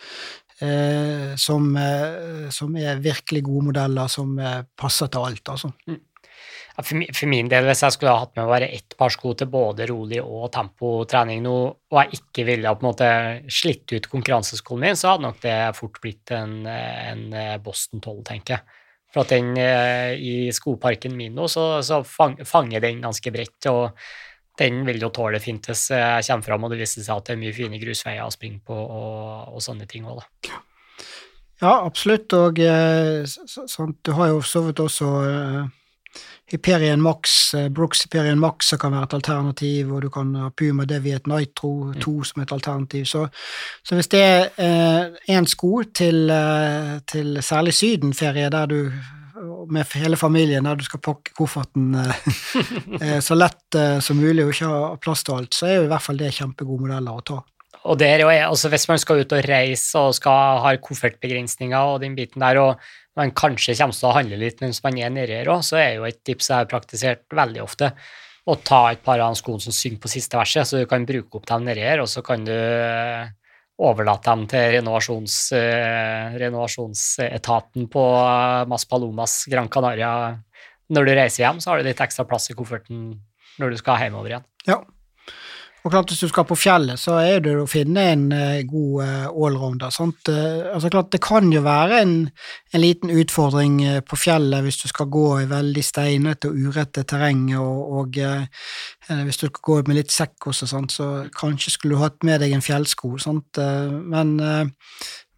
eh, 0.62 1.36
som, 1.36 1.70
eh, 1.78 2.50
som, 2.50 2.76
er 2.78 3.02
virkelig 3.04 3.44
gode 3.46 3.70
modeller 3.72 4.12
som 4.12 4.38
eh, 4.40 4.62
passer 4.78 5.12
til 5.12 5.30
alt, 5.30 5.56
altså. 5.56 5.72
Mm. 5.88 6.02
For 6.76 7.30
min 7.32 7.48
del, 7.48 7.64
hvis 7.70 7.86
jeg 7.86 7.96
skulle 7.96 8.12
ha 8.12 8.26
hatt 8.26 8.34
med 8.36 8.50
bare 8.52 8.68
ett 8.76 8.98
par 9.00 9.14
sko 9.14 9.32
til 9.40 9.48
både 9.48 9.86
rolig 9.88 10.20
og 10.20 10.50
tempotrening 10.52 11.40
nå, 11.46 11.54
og 11.72 12.00
jeg 12.02 12.20
ikke 12.20 12.44
ville 12.50 12.74
på 12.76 12.84
en 12.84 12.90
måte 12.90 13.12
slitt 13.48 13.94
ut 13.94 14.10
konkurranseskoen 14.12 14.84
min, 14.84 15.00
så 15.00 15.14
hadde 15.14 15.24
nok 15.24 15.40
det 15.46 15.56
fort 15.78 16.02
blitt 16.04 16.34
en, 16.36 16.66
en 16.68 17.24
Boston 17.64 18.04
12, 18.04 18.20
tenker 18.28 18.58
jeg. 18.58 18.82
For 19.08 19.24
at 19.24 19.32
den 19.32 19.56
i 19.56 20.52
skoparken 20.52 21.16
min 21.16 21.40
nå, 21.40 21.48
så, 21.48 21.80
så 21.80 22.02
fanger 22.04 22.84
den 22.84 23.00
ganske 23.08 23.32
bredt, 23.32 23.72
og 23.72 23.96
den 24.60 24.84
vil 24.88 25.02
jo 25.04 25.12
tåle 25.14 25.42
fint 25.44 25.68
hvis 25.68 25.90
jeg 25.92 26.28
kommer 26.28 26.48
fram 26.48 26.68
og 26.68 26.72
det 26.72 26.80
viser 26.80 27.04
seg 27.04 27.18
at 27.18 27.28
det 27.28 27.36
er 27.36 27.42
mye 27.42 27.56
fine 27.56 27.80
grusveier 27.82 28.24
å 28.24 28.34
springe 28.34 28.62
på 28.66 28.76
og, 28.76 29.56
og 29.56 29.64
sånne 29.64 29.88
ting 29.90 30.08
òg, 30.08 30.22
da. 30.22 30.62
Ja, 31.64 31.72
absolutt, 31.86 32.34
og 32.36 32.60
eh, 32.60 33.24
sånn, 33.26 33.96
du 34.04 34.12
har 34.18 34.34
jo 34.34 34.42
så 34.44 34.66
vidt 34.66 34.82
også 34.84 35.12
eh, 35.24 35.62
Hyperion 36.52 37.02
Max, 37.02 37.54
eh, 37.54 37.70
Brooks 37.70 38.04
Hyperion 38.06 38.40
Max 38.40 38.70
som 38.70 38.80
kan 38.80 38.94
være 38.94 39.08
et 39.08 39.14
alternativ, 39.18 39.94
og 39.94 40.02
du 40.02 40.10
kan 40.14 40.34
ha 40.36 40.50
Puma 40.52 40.86
Deviet 40.86 41.28
Nitro 41.28 41.94
2 41.94 42.12
mm. 42.12 42.24
som 42.30 42.42
et 42.44 42.52
alternativ. 42.52 43.06
Så, 43.06 43.28
så 43.84 43.96
hvis 43.96 44.12
det 44.14 44.22
er 44.22 44.50
én 45.32 45.42
eh, 45.42 45.50
sko 45.50 45.82
til, 45.90 46.30
eh, 46.30 47.00
til, 47.08 47.42
særlig 47.42 47.74
sydenferie, 47.74 48.50
der 48.50 48.66
du 48.66 48.92
med 49.70 49.96
hele 50.00 50.18
familien, 50.18 50.64
der 50.64 50.78
du 50.80 50.86
skal 50.86 51.02
pakke 51.04 51.34
kofferten 51.36 51.96
eh, 52.00 52.30
eh, 53.02 53.20
så 53.24 53.38
lett 53.38 53.78
eh, 53.78 53.98
som 54.04 54.20
mulig 54.20 54.46
og 54.46 54.54
ikke 54.54 54.70
ha 54.72 54.94
plass 55.02 55.26
til 55.26 55.40
alt, 55.40 55.56
så 55.56 55.68
er 55.70 55.78
jo 55.80 55.86
i 55.88 55.92
hvert 55.92 56.06
fall 56.06 56.20
det 56.20 56.34
kjempegode 56.38 56.88
modeller 56.88 57.20
å 57.20 57.26
ta. 57.26 57.42
Og 57.86 58.00
der, 58.02 58.24
altså 58.26 58.72
Hvis 58.74 58.88
man 58.90 58.98
skal 58.98 59.22
ut 59.22 59.34
og 59.36 59.46
reise 59.46 60.02
og 60.02 60.16
skal 60.18 60.62
ha 60.64 60.72
koffertbegrensninger 60.82 61.92
og 61.92 62.00
den 62.02 62.16
biten 62.18 62.42
der, 62.42 62.58
og 62.58 63.20
man 63.20 63.34
kanskje 63.36 63.76
kommer 63.78 63.96
til 63.96 64.10
å 64.10 64.16
handle 64.16 64.40
litt 64.42 64.64
mens 64.64 64.82
man 64.84 64.98
er 64.98 65.14
nedi 65.14 65.38
her 65.38 65.52
òg, 65.54 65.62
så 65.64 65.78
er 65.84 65.92
jo 66.00 66.08
et 66.08 66.24
tips 66.26 66.50
jeg 66.50 66.64
har 66.64 66.72
praktisert 66.72 67.28
veldig 67.36 67.62
ofte 67.64 67.92
å 68.46 68.58
ta 68.62 68.82
et 68.92 69.02
par 69.06 69.22
av 69.22 69.38
skoene 69.38 69.64
som 69.64 69.74
synger 69.74 70.02
på 70.02 70.12
siste 70.12 70.38
verset, 70.38 70.68
så 70.68 70.82
du 70.82 70.90
kan 70.90 71.06
bruke 71.06 71.40
opp 71.40 71.48
dem 71.50 71.66
nedi 71.66 71.86
her, 71.86 72.02
og 72.04 72.10
så 72.10 72.22
kan 72.26 72.46
du 72.46 72.54
overlate 73.82 74.32
dem 74.32 74.46
til 74.52 74.76
renovasjons, 74.78 75.38
uh, 75.58 76.36
renovasjonsetaten 76.40 77.90
på 77.92 78.04
Mas 78.72 78.88
Palomas 78.88 79.42
Gran 79.52 79.70
Canaria. 79.72 80.12
Når 80.96 81.08
du 81.08 81.16
reiser 81.18 81.44
hjem, 81.44 81.60
så 81.60 81.72
har 81.72 81.82
du 81.82 81.90
litt 81.90 82.04
ekstra 82.04 82.28
plass 82.30 82.52
i 82.52 82.58
kofferten 82.58 83.08
når 83.60 83.74
du 83.74 83.80
skal 83.80 84.00
hjemover 84.04 84.32
igjen. 84.32 84.48
Ja, 84.68 84.80
og 85.86 85.92
klart 85.94 86.10
Hvis 86.10 86.24
du 86.26 86.32
skal 86.32 86.48
på 86.50 86.58
fjellet, 86.58 87.00
så 87.00 87.20
er 87.22 87.44
det 87.46 87.54
å 87.62 87.68
finne 87.70 88.06
en 88.12 88.24
uh, 88.34 88.62
god 88.66 89.04
uh, 89.06 89.28
allrounder. 89.30 89.94
Sant? 89.94 90.28
Uh, 90.28 90.72
altså 90.74 90.90
klart 90.90 91.12
Det 91.14 91.22
kan 91.22 91.52
jo 91.54 91.62
være 91.62 92.00
en, 92.02 92.16
en 92.74 92.82
liten 92.82 93.14
utfordring 93.14 93.78
på 94.10 94.18
fjellet 94.18 94.66
hvis 94.66 94.82
du 94.82 94.88
skal 94.90 95.12
gå 95.14 95.28
i 95.44 95.50
veldig 95.50 95.84
steinete 95.86 96.50
og 96.50 96.58
urette 96.58 97.06
terreng, 97.06 97.46
og, 97.60 97.94
og 98.00 98.18
hvis 98.18 99.38
du 99.38 99.46
skal 99.46 99.62
gå 99.70 99.78
med 99.88 100.00
litt 100.00 100.14
sekk 100.14 100.50
også, 100.50 100.68
sant? 100.70 100.96
så 100.96 101.10
kanskje 101.38 101.76
skulle 101.76 101.96
du 101.96 102.02
hatt 102.02 102.26
med 102.26 102.42
deg 102.42 102.56
en 102.56 102.66
fjellsko. 102.66 103.16
Sant? 103.22 103.62
Men, 104.10 104.36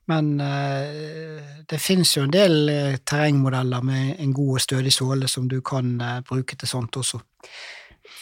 Men 0.07 0.39
eh, 0.39 1.43
det 1.67 1.79
finnes 1.83 2.13
jo 2.15 2.23
en 2.23 2.31
del 2.31 2.69
eh, 2.71 2.99
terrengmodeller 3.03 3.83
med 3.83 4.21
en 4.23 4.33
god 4.35 4.53
og 4.55 4.63
stødig 4.63 4.93
såle 4.95 5.27
som 5.27 5.49
du 5.51 5.59
kan 5.65 5.97
eh, 5.99 6.21
bruke 6.27 6.55
til 6.55 6.69
sånt 6.69 6.95
også. 6.95 7.19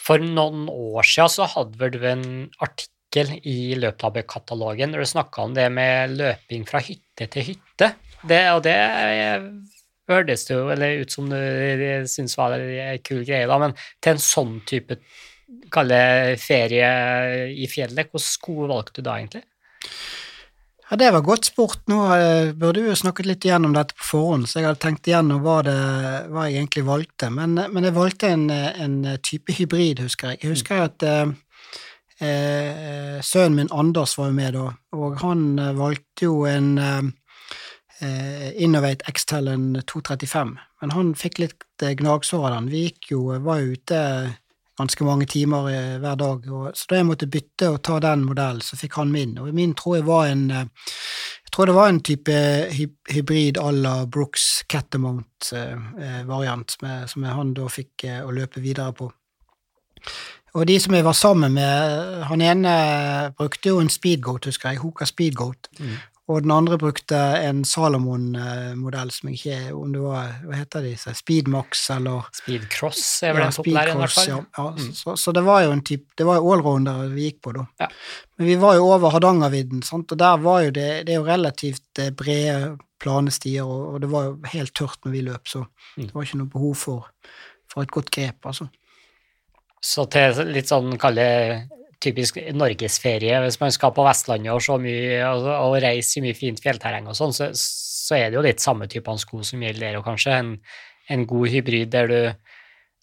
For 0.06 0.22
noen 0.22 0.68
år 0.70 1.06
siden 1.06 1.32
så 1.34 1.48
hadde 1.50 1.88
du 1.90 2.02
en 2.06 2.26
artikkel 2.62 3.32
i 3.42 3.74
Løplabbe-katalogen 3.80 4.92
der 4.94 5.02
du 5.02 5.08
snakka 5.08 5.46
om 5.48 5.54
det 5.56 5.66
med 5.74 6.14
løping 6.20 6.66
fra 6.68 6.78
hytte 6.84 7.26
til 7.32 7.48
hytte. 7.50 7.88
Det, 8.26 8.42
og 8.54 8.60
det 8.66 8.76
hørtes 10.06 10.46
jo 10.50 10.60
ut 10.70 11.10
som 11.14 11.30
du 11.30 11.38
syntes 12.06 12.36
var 12.38 12.54
en 12.58 13.02
kul 13.02 13.24
greie, 13.26 13.48
da, 13.50 13.58
men 13.62 13.74
til 13.98 14.14
en 14.14 14.22
sånn 14.22 14.60
type 14.68 14.98
ferie 16.42 16.90
i 17.50 17.66
fjellet, 17.70 18.10
hvordan 18.10 18.26
sko 18.26 18.70
valgte 18.70 19.00
du 19.00 19.06
da, 19.06 19.18
egentlig? 19.18 19.42
Ja, 20.90 20.96
Det 20.96 21.10
var 21.10 21.20
godt 21.20 21.44
spurt. 21.44 21.80
Nå 21.90 21.98
uh, 22.06 22.52
burde 22.54 22.84
vi 22.84 22.92
jo 22.92 22.98
snakket 22.98 23.26
litt 23.26 23.44
igjennom 23.44 23.74
dette 23.74 23.96
på 23.98 24.06
forhånd, 24.12 24.46
så 24.46 24.60
jeg 24.60 24.68
hadde 24.68 24.82
tenkt 24.84 25.08
igjennom 25.10 25.42
hva, 25.42 25.58
det, 25.66 25.74
hva 26.30 26.46
jeg 26.46 26.60
egentlig 26.60 26.84
valgte. 26.86 27.30
Men, 27.34 27.58
men 27.72 27.88
jeg 27.88 27.96
valgte 27.96 28.30
en, 28.30 28.46
en, 28.54 28.96
type 29.18 29.56
hybrid, 29.58 30.04
husker 30.06 30.34
jeg. 30.34 30.44
Jeg 30.44 30.54
husker 30.54 30.84
at 30.84 31.06
eh, 31.10 31.26
sønnen 33.18 33.58
min 33.58 33.74
Anders 33.74 34.14
var 34.18 34.30
jo 34.30 34.38
med 34.38 34.54
da, 34.54 34.68
og 34.94 35.18
han 35.24 35.46
valgte 35.76 36.28
jo 36.28 36.44
en 36.48 36.76
Innovate 37.96 39.08
X-Tellen 39.08 39.70
235, 39.88 40.50
men 40.82 40.90
han 40.92 41.14
fikk 41.16 41.38
litt 41.40 41.64
gnagsår 41.80 42.44
av 42.44 42.58
den. 42.58 42.68
Vi 42.68 42.82
gikk 42.86 43.08
jo, 43.14 43.20
var 43.42 43.64
ute 43.64 44.00
ganske 44.76 45.04
mange 45.04 45.26
timer 45.26 45.70
hver 45.98 46.16
dag. 46.20 46.48
Og, 46.52 46.70
så 46.76 46.84
da 46.90 47.00
jeg 47.00 47.08
måtte 47.08 47.32
bytte 47.32 47.70
og 47.72 47.82
ta 47.86 47.98
den 48.02 48.24
modellen, 48.28 48.64
så 48.64 48.76
fikk 48.76 48.98
han 49.00 49.12
min. 49.12 49.38
Og 49.40 49.54
min 49.54 49.74
tror 49.78 49.98
jeg 49.98 50.06
var 50.06 50.26
en 50.30 50.50
eh, 50.50 50.66
jeg 51.46 51.52
tror 51.54 51.66
det 51.70 51.76
var 51.76 51.88
en 51.88 52.04
type 52.04 52.32
hybrid 53.12 53.58
à 53.58 53.72
la 53.72 54.06
Brooks 54.06 54.64
Catamount-variant, 54.68 56.76
eh, 56.82 57.06
som 57.06 57.24
han 57.24 57.54
da 57.54 57.68
fikk 57.70 58.04
eh, 58.04 58.26
å 58.26 58.30
løpe 58.34 58.60
videre 58.60 58.92
på. 58.92 59.12
Og 60.56 60.66
de 60.68 60.80
som 60.80 60.94
jeg 60.96 61.04
var 61.04 61.12
sammen 61.16 61.52
med, 61.54 62.22
han 62.28 62.40
ene 62.42 62.72
brukte 63.38 63.68
jo 63.68 63.80
en 63.80 63.90
speedgoat, 63.92 64.44
husker 64.50 64.68
jeg, 64.72 64.78
Hoka 64.82 65.04
speedgoat. 65.08 65.68
Mm. 65.78 65.96
Og 66.26 66.42
den 66.42 66.50
andre 66.50 66.74
brukte 66.78 67.18
en 67.46 67.60
Salomon-modell 67.64 69.12
som 69.14 69.28
jeg 69.30 69.38
ikke 69.38 69.74
om 69.78 69.92
det 69.94 70.00
var, 70.02 70.32
Hva 70.42 70.56
heter 70.58 70.82
de? 70.82 70.94
Speedmax 70.98 71.84
eller 71.94 72.26
Speedcross 72.34 73.02
er 73.22 73.36
vel 73.36 73.44
ja, 73.44 73.50
den 73.52 73.58
populære, 73.60 73.92
i 73.92 74.00
hvert 74.00 74.14
fall. 74.16 74.32
Ja, 74.32 74.40
ja. 74.58 74.64
Mm. 74.74 74.88
Så, 74.98 75.14
så, 75.22 75.34
det 75.36 75.44
var 75.46 75.62
jo 75.62 75.76
en 75.76 75.84
type 75.86 76.18
Det 76.18 76.26
var 76.26 76.40
jo 76.40 76.50
allrounder 76.56 77.04
vi 77.14 77.28
gikk 77.28 77.38
på 77.46 77.54
da. 77.54 77.62
Ja. 77.84 77.88
Men 78.38 78.50
vi 78.50 78.56
var 78.64 78.74
jo 78.74 78.88
over 78.90 79.14
Hardangervidden, 79.14 79.84
sant? 79.86 80.10
og 80.10 80.18
der 80.18 80.42
var 80.42 80.64
jo 80.66 80.74
det 80.74 80.90
Det 81.06 81.14
er 81.14 81.20
jo 81.20 81.28
relativt 81.28 82.02
eh, 82.02 82.10
brede, 82.10 82.74
plane 82.98 83.30
stier, 83.30 83.62
og, 83.62 83.94
og, 83.94 84.02
det 84.02 84.10
var 84.10 84.26
jo 84.26 84.36
helt 84.50 84.74
tørt 84.74 84.98
når 85.06 85.14
vi 85.14 85.22
løp, 85.28 85.46
så 85.46 85.62
mm. 85.62 86.08
det 86.08 86.10
var 86.10 86.26
ikke 86.26 86.42
noe 86.42 86.54
behov 86.56 86.74
for, 86.80 87.08
for 87.70 87.86
et 87.86 87.94
godt 87.94 88.10
grep, 88.10 88.50
altså. 88.50 88.66
Så 89.84 90.08
til 90.10 90.42
litt 90.50 90.72
sånn 90.72 90.96
kalle 90.98 91.26
typisk 92.02 92.38
norgesferie. 92.54 93.38
Hvis 93.44 93.60
man 93.60 93.72
skal 93.74 93.94
på 93.96 94.04
Vestlandet 94.06 94.52
og, 94.52 94.62
så 94.64 94.78
mye, 94.80 95.20
og, 95.28 95.46
og 95.52 95.78
reise 95.84 96.18
i 96.18 96.24
mye 96.26 96.36
fint 96.36 96.60
fjellterreng 96.62 97.08
og 97.10 97.16
sånn, 97.18 97.34
så, 97.36 97.50
så, 97.56 98.18
er 98.18 98.28
det 98.30 98.38
jo 98.38 98.44
litt 98.46 98.62
samme 98.62 98.88
type 98.90 99.16
sko 99.22 99.42
som 99.46 99.64
gjelder 99.64 99.88
der, 99.88 99.98
og 100.00 100.06
kanskje 100.06 100.36
en, 100.36 100.52
en 101.12 101.24
god 101.28 101.50
hybrid 101.54 101.94
der 101.94 102.12
du 102.12 102.20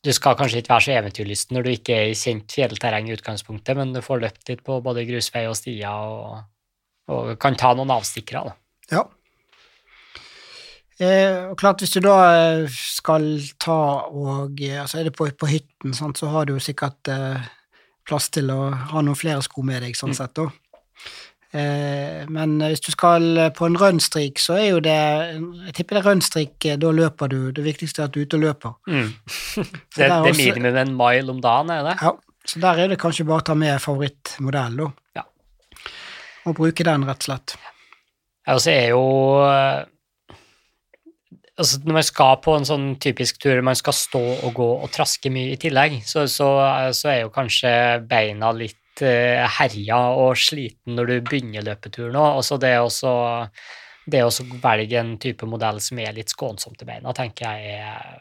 du 0.03 0.12
skal 0.12 0.35
kanskje 0.35 0.59
ikke 0.59 0.73
være 0.73 0.83
så 0.83 0.95
eventyrlysten 0.97 1.55
når 1.55 1.63
du 1.63 1.69
ikke 1.71 1.95
er 1.95 2.09
i 2.12 2.15
kjent 2.19 2.51
fjellterreng 2.51 3.07
i 3.07 3.13
utgangspunktet, 3.15 3.77
men 3.79 3.93
du 3.95 4.01
får 4.03 4.19
løpt 4.25 4.50
litt 4.51 4.63
på 4.67 4.81
både 4.83 5.05
grusvei 5.07 5.45
og 5.47 5.55
stier 5.55 5.88
og, 5.95 6.41
og 7.07 7.29
kan 7.39 7.55
ta 7.59 7.71
noen 7.77 7.93
avstikkere. 7.95 8.50
Da. 8.50 8.97
Ja. 8.97 9.03
Eh, 11.03 11.53
klart, 11.57 11.79
hvis 11.81 11.95
du 11.95 12.03
da 12.03 12.17
eh, 12.35 12.67
skal 12.69 13.25
ta 13.63 13.77
og 14.12 14.59
eh, 14.62 14.77
Altså 14.77 15.00
er 15.00 15.07
det 15.07 15.15
på, 15.17 15.25
på 15.39 15.50
hytten, 15.50 15.95
sant, 15.97 16.19
så 16.19 16.29
har 16.29 16.45
du 16.45 16.53
jo 16.53 16.62
sikkert 16.62 17.09
eh, 17.09 17.47
plass 18.07 18.29
til 18.33 18.51
å 18.53 18.72
ha 18.93 19.03
noen 19.03 19.17
flere 19.17 19.43
sko 19.45 19.63
med 19.65 19.83
deg, 19.86 19.98
sånn 19.98 20.13
mm. 20.13 20.17
sett, 20.19 20.36
da. 20.39 20.50
Eh, 21.53 22.24
men 22.33 22.55
hvis 22.63 22.81
du 22.81 22.89
skal 22.95 23.38
på 23.53 23.67
en 23.69 23.77
rønnstrik, 23.77 24.41
så 24.41 24.55
er 24.57 24.67
jo 24.72 24.79
det 24.81 24.95
Jeg 25.67 25.75
tipper 25.77 26.00
det 26.00 26.01
er 26.01 26.07
rønnstrik, 26.07 26.55
eh, 26.65 26.79
da 26.81 26.89
løper 26.89 27.29
du. 27.29 27.39
Det 27.53 27.65
viktigste 27.65 28.01
er 28.01 28.10
at 28.10 28.15
du 28.15 28.24
er 28.24 28.27
ute 28.27 28.39
og 28.39 28.45
løper. 28.48 28.77
Mm. 28.89 29.12
det, 29.98 30.07
det 30.07 30.10
er 30.10 30.39
minimum 30.39 30.79
en 30.81 30.95
mile 30.98 31.36
om 31.36 31.43
dagen, 31.43 31.74
er 31.75 31.86
det? 31.91 31.98
Ja, 32.01 32.15
så 32.50 32.63
der 32.63 32.83
er 32.83 32.89
det 32.91 33.00
kanskje 33.01 33.27
bare 33.29 33.43
å 33.43 33.48
ta 33.51 33.57
med 33.57 33.77
favorittmodell, 33.83 34.81
da. 34.81 34.89
Ja. 35.22 35.27
Og 36.50 36.57
bruke 36.57 36.86
den, 36.88 37.05
rett 37.07 37.22
og 37.24 37.29
slett. 37.29 37.55
Ja, 38.43 38.57
og 38.57 38.63
så 38.65 38.74
er 38.74 38.88
jo 38.91 39.03
altså 41.60 41.79
Når 41.83 41.98
man 42.00 42.05
skal 42.05 42.39
på 42.43 42.55
en 42.57 42.65
sånn 42.67 42.88
typisk 43.01 43.41
tur, 43.43 43.62
man 43.65 43.77
skal 43.77 43.95
stå 43.98 44.24
og 44.48 44.55
gå 44.57 44.69
og 44.86 44.89
traske 44.93 45.31
mye 45.33 45.53
i 45.53 45.60
tillegg, 45.62 46.00
så, 46.07 46.25
så, 46.31 46.50
så 46.95 47.12
er 47.12 47.19
jo 47.24 47.33
kanskje 47.33 47.74
beina 48.10 48.51
litt 48.57 49.03
uh, 49.05 49.45
herja 49.60 50.01
og 50.17 50.38
sliten 50.39 50.98
når 50.98 51.12
du 51.12 51.15
begynner 51.29 51.65
løpeturen 51.65 52.17
òg. 52.17 52.41
Og 52.41 52.48
så 52.48 52.60
det 52.62 52.75
også 52.81 53.13
det 54.10 54.25
å 54.25 54.33
velge 54.63 55.00
en 55.00 55.15
type 55.22 55.48
modell 55.48 55.79
som 55.83 56.01
er 56.03 56.15
litt 56.15 56.33
skånsom 56.33 56.75
til 56.75 56.89
beina, 56.89 57.13
tenker 57.15 57.53
jeg 57.53 57.77
er, 57.77 58.17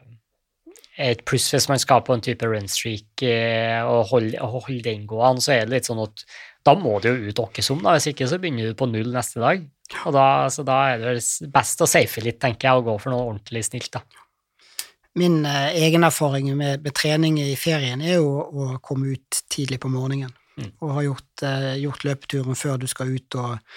er 0.94 1.16
et 1.16 1.24
pluss 1.26 1.48
hvis 1.50 1.66
man 1.72 1.80
skal 1.82 2.04
på 2.06 2.14
en 2.14 2.22
type 2.22 2.46
runstreak 2.46 3.24
uh, 3.24 3.80
og 3.88 4.12
holde, 4.12 4.38
holde 4.38 4.82
den 4.86 5.08
gående, 5.10 5.42
så 5.42 5.56
er 5.56 5.66
det 5.66 5.78
litt 5.78 5.90
sånn 5.90 6.04
at 6.04 6.26
da 6.62 6.76
må 6.78 6.98
du 7.02 7.08
jo 7.10 7.32
ut 7.32 7.40
åkkesom, 7.42 7.80
da, 7.82 7.96
hvis 7.96 8.12
ikke 8.12 8.28
så 8.30 8.38
begynner 8.38 8.70
du 8.70 8.78
på 8.78 8.86
null 8.86 9.10
neste 9.10 9.40
dag. 9.42 9.64
Og 10.06 10.14
da, 10.16 10.26
så 10.52 10.64
da 10.66 10.78
er 10.92 11.02
det 11.02 11.50
best 11.52 11.82
å 11.84 11.88
safe 11.90 12.24
litt, 12.24 12.40
tenker 12.42 12.68
jeg, 12.68 12.80
og 12.80 12.90
gå 12.90 12.98
for 13.02 13.14
noe 13.14 13.30
ordentlig 13.30 13.64
snilt, 13.68 13.92
da. 13.98 14.04
Min 15.14 15.42
eh, 15.44 15.74
egen 15.84 16.06
erfaring 16.08 16.48
med, 16.56 16.80
med, 16.80 16.94
trening 16.96 17.36
i 17.42 17.52
ferien 17.60 18.00
er 18.00 18.16
jo 18.16 18.38
å 18.40 18.68
komme 18.84 19.12
ut 19.12 19.42
tidlig 19.52 19.82
på 19.82 19.90
morgenen. 19.92 20.32
Mm. 20.56 20.70
Og 20.84 20.94
ha 20.96 21.02
gjort, 21.04 21.44
eh, 21.48 21.74
gjort, 21.82 22.06
løpeturen 22.08 22.56
før 22.56 22.80
du 22.80 22.86
skal 22.88 23.12
ut 23.12 23.36
og 23.40 23.76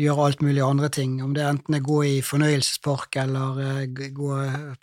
gjøre 0.00 0.26
alt 0.26 0.42
mulig 0.44 0.60
andre 0.64 0.90
ting. 0.92 1.16
Om 1.24 1.32
det 1.36 1.44
enten 1.46 1.78
er 1.78 1.84
gå 1.84 1.98
i 2.04 2.14
fornøyelsespark 2.24 3.16
eller 3.22 3.62
eh, 3.64 4.10
gå 4.12 4.30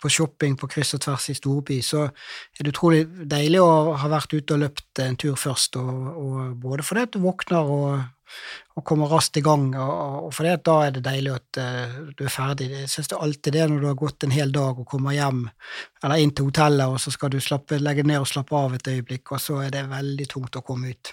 på 0.02 0.10
shopping 0.10 0.58
på 0.58 0.70
kryss 0.74 0.96
og 0.98 1.04
tvers 1.06 1.28
i 1.30 1.36
storby, 1.38 1.78
så 1.86 2.08
er 2.08 2.64
det 2.64 2.74
utrolig 2.74 3.04
deilig 3.30 3.62
å 3.62 3.94
ha 4.02 4.10
vært 4.10 4.34
ute 4.34 4.56
og 4.56 4.64
løpt 4.64 5.04
en 5.06 5.18
tur 5.22 5.38
først, 5.38 5.78
og, 5.78 6.02
og 6.18 6.58
både 6.66 6.86
fordi 6.86 7.06
du 7.14 7.22
våkner 7.22 7.70
og 7.78 7.94
og 8.72 8.84
kommer 8.88 9.10
raskt 9.12 9.36
i 9.36 9.42
gang. 9.44 9.66
Og, 9.76 10.26
og 10.26 10.30
for 10.32 10.48
det, 10.48 10.62
da 10.66 10.76
er 10.86 10.94
det 10.94 11.04
deilig 11.04 11.32
at 11.34 11.60
uh, 11.60 11.96
du 12.16 12.24
er 12.24 12.32
ferdig. 12.32 12.68
Jeg 12.72 12.90
synes 12.90 13.10
det 13.10 13.16
er 13.16 13.24
alltid 13.26 13.56
det 13.56 13.66
når 13.68 13.82
du 13.82 13.88
har 13.90 13.98
gått 14.00 14.26
en 14.26 14.34
hel 14.34 14.52
dag 14.54 14.78
og 14.80 14.88
kommer 14.88 15.16
hjem 15.16 15.42
eller 16.02 16.22
inn 16.22 16.32
til 16.34 16.48
hotellet, 16.48 16.94
og 16.94 17.02
så 17.02 17.12
skal 17.14 17.32
du 17.32 17.38
slappe, 17.42 17.80
legge 17.82 18.04
ned 18.08 18.22
og 18.22 18.28
slappe 18.30 18.56
av 18.58 18.76
et 18.78 18.88
øyeblikk, 18.94 19.34
og 19.34 19.42
så 19.42 19.60
er 19.66 19.74
det 19.74 19.84
veldig 19.90 20.28
tungt 20.30 20.56
å 20.58 20.64
komme 20.66 20.94
ut. 20.94 21.12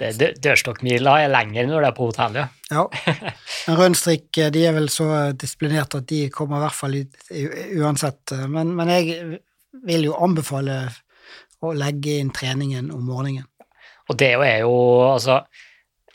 Dørstokkmila 0.00 1.18
er 1.24 1.32
lenger 1.32 1.68
når 1.68 1.84
du 1.84 1.88
er 1.90 1.94
på 1.96 2.08
hotellet. 2.10 2.58
Ja. 2.70 2.86
Men 3.68 3.78
rønnstrikk 3.78 4.40
eh, 4.40 4.50
de 4.54 4.64
er 4.68 4.74
vel 4.76 4.90
så 4.92 5.08
disiplinerte 5.36 6.02
at 6.02 6.10
de 6.10 6.24
kommer 6.34 6.60
i 6.60 6.64
hvert 6.66 6.78
fall 6.78 6.98
uansett. 7.80 8.34
Men, 8.48 8.74
men 8.78 8.92
jeg 8.94 9.40
vil 9.86 10.06
jo 10.08 10.18
anbefale 10.22 10.82
å 11.60 11.72
legge 11.76 12.18
inn 12.20 12.32
treningen 12.34 12.90
om 12.94 13.04
morgenen. 13.06 13.46
Og 14.10 14.18
det 14.18 14.32
er 14.34 14.62
jo 14.64 14.74
altså 15.06 15.42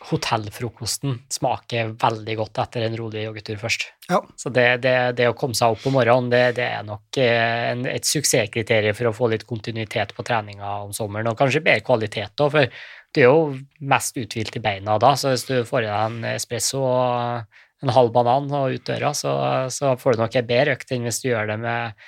hotellfrokosten 0.09 1.17
smaker 1.33 1.93
veldig 2.01 2.35
godt 2.39 2.59
etter 2.61 2.85
en 2.85 2.97
rolig 2.99 3.23
joggetur 3.25 3.57
først. 3.61 3.87
Ja. 4.09 4.19
Så 4.37 4.51
det, 4.53 4.67
det, 4.83 4.95
det, 5.17 5.29
å 5.31 5.37
komme 5.37 5.57
seg 5.57 5.73
opp 5.73 5.85
om 5.89 5.97
morgenen, 5.97 6.29
det, 6.33 6.43
det 6.59 6.67
er 6.77 6.85
nok 6.85 7.19
eh, 7.21 7.71
en, 7.71 7.85
et 7.89 8.05
suksesskriterium 8.05 8.97
for 8.97 9.09
å 9.09 9.15
få 9.17 9.31
litt 9.33 9.47
kontinuitet 9.49 10.13
på 10.15 10.25
treninga 10.27 10.75
om 10.85 10.93
sommeren, 10.95 11.31
og 11.31 11.39
kanskje 11.39 11.63
bedre 11.65 11.85
kvalitet 11.85 12.45
òg, 12.45 12.53
for 12.53 12.77
du 13.15 13.21
er 13.21 13.29
jo 13.29 13.87
mest 13.87 14.19
uthvilt 14.19 14.59
i 14.59 14.63
beina 14.63 14.99
da, 15.01 15.15
så 15.17 15.31
hvis 15.33 15.47
du 15.49 15.55
får 15.65 15.85
i 15.85 15.89
deg 15.89 16.09
en 16.09 16.29
espresso 16.35 16.83
og 16.83 17.85
en 17.85 17.93
halv 17.95 18.13
banan 18.15 18.51
og 18.55 18.75
ut 18.75 18.85
døra, 18.87 19.13
så, 19.17 19.33
så 19.73 19.95
får 19.99 20.15
du 20.15 20.23
nok 20.23 20.37
en 20.37 20.47
bedre 20.51 20.77
økt 20.77 20.93
enn 20.93 21.07
hvis 21.07 21.21
du 21.23 21.29
gjør 21.31 21.49
det 21.53 21.59
med 21.63 22.05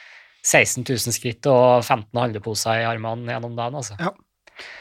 16 0.47 0.85
000 0.85 1.15
skritt 1.15 1.49
og 1.51 1.83
15 1.83 2.11
handleposer 2.15 2.83
i 2.83 2.87
armene 2.87 3.33
gjennom 3.33 3.57
dagen. 3.57 3.81
altså. 3.81 3.97
Ja. 3.99 4.13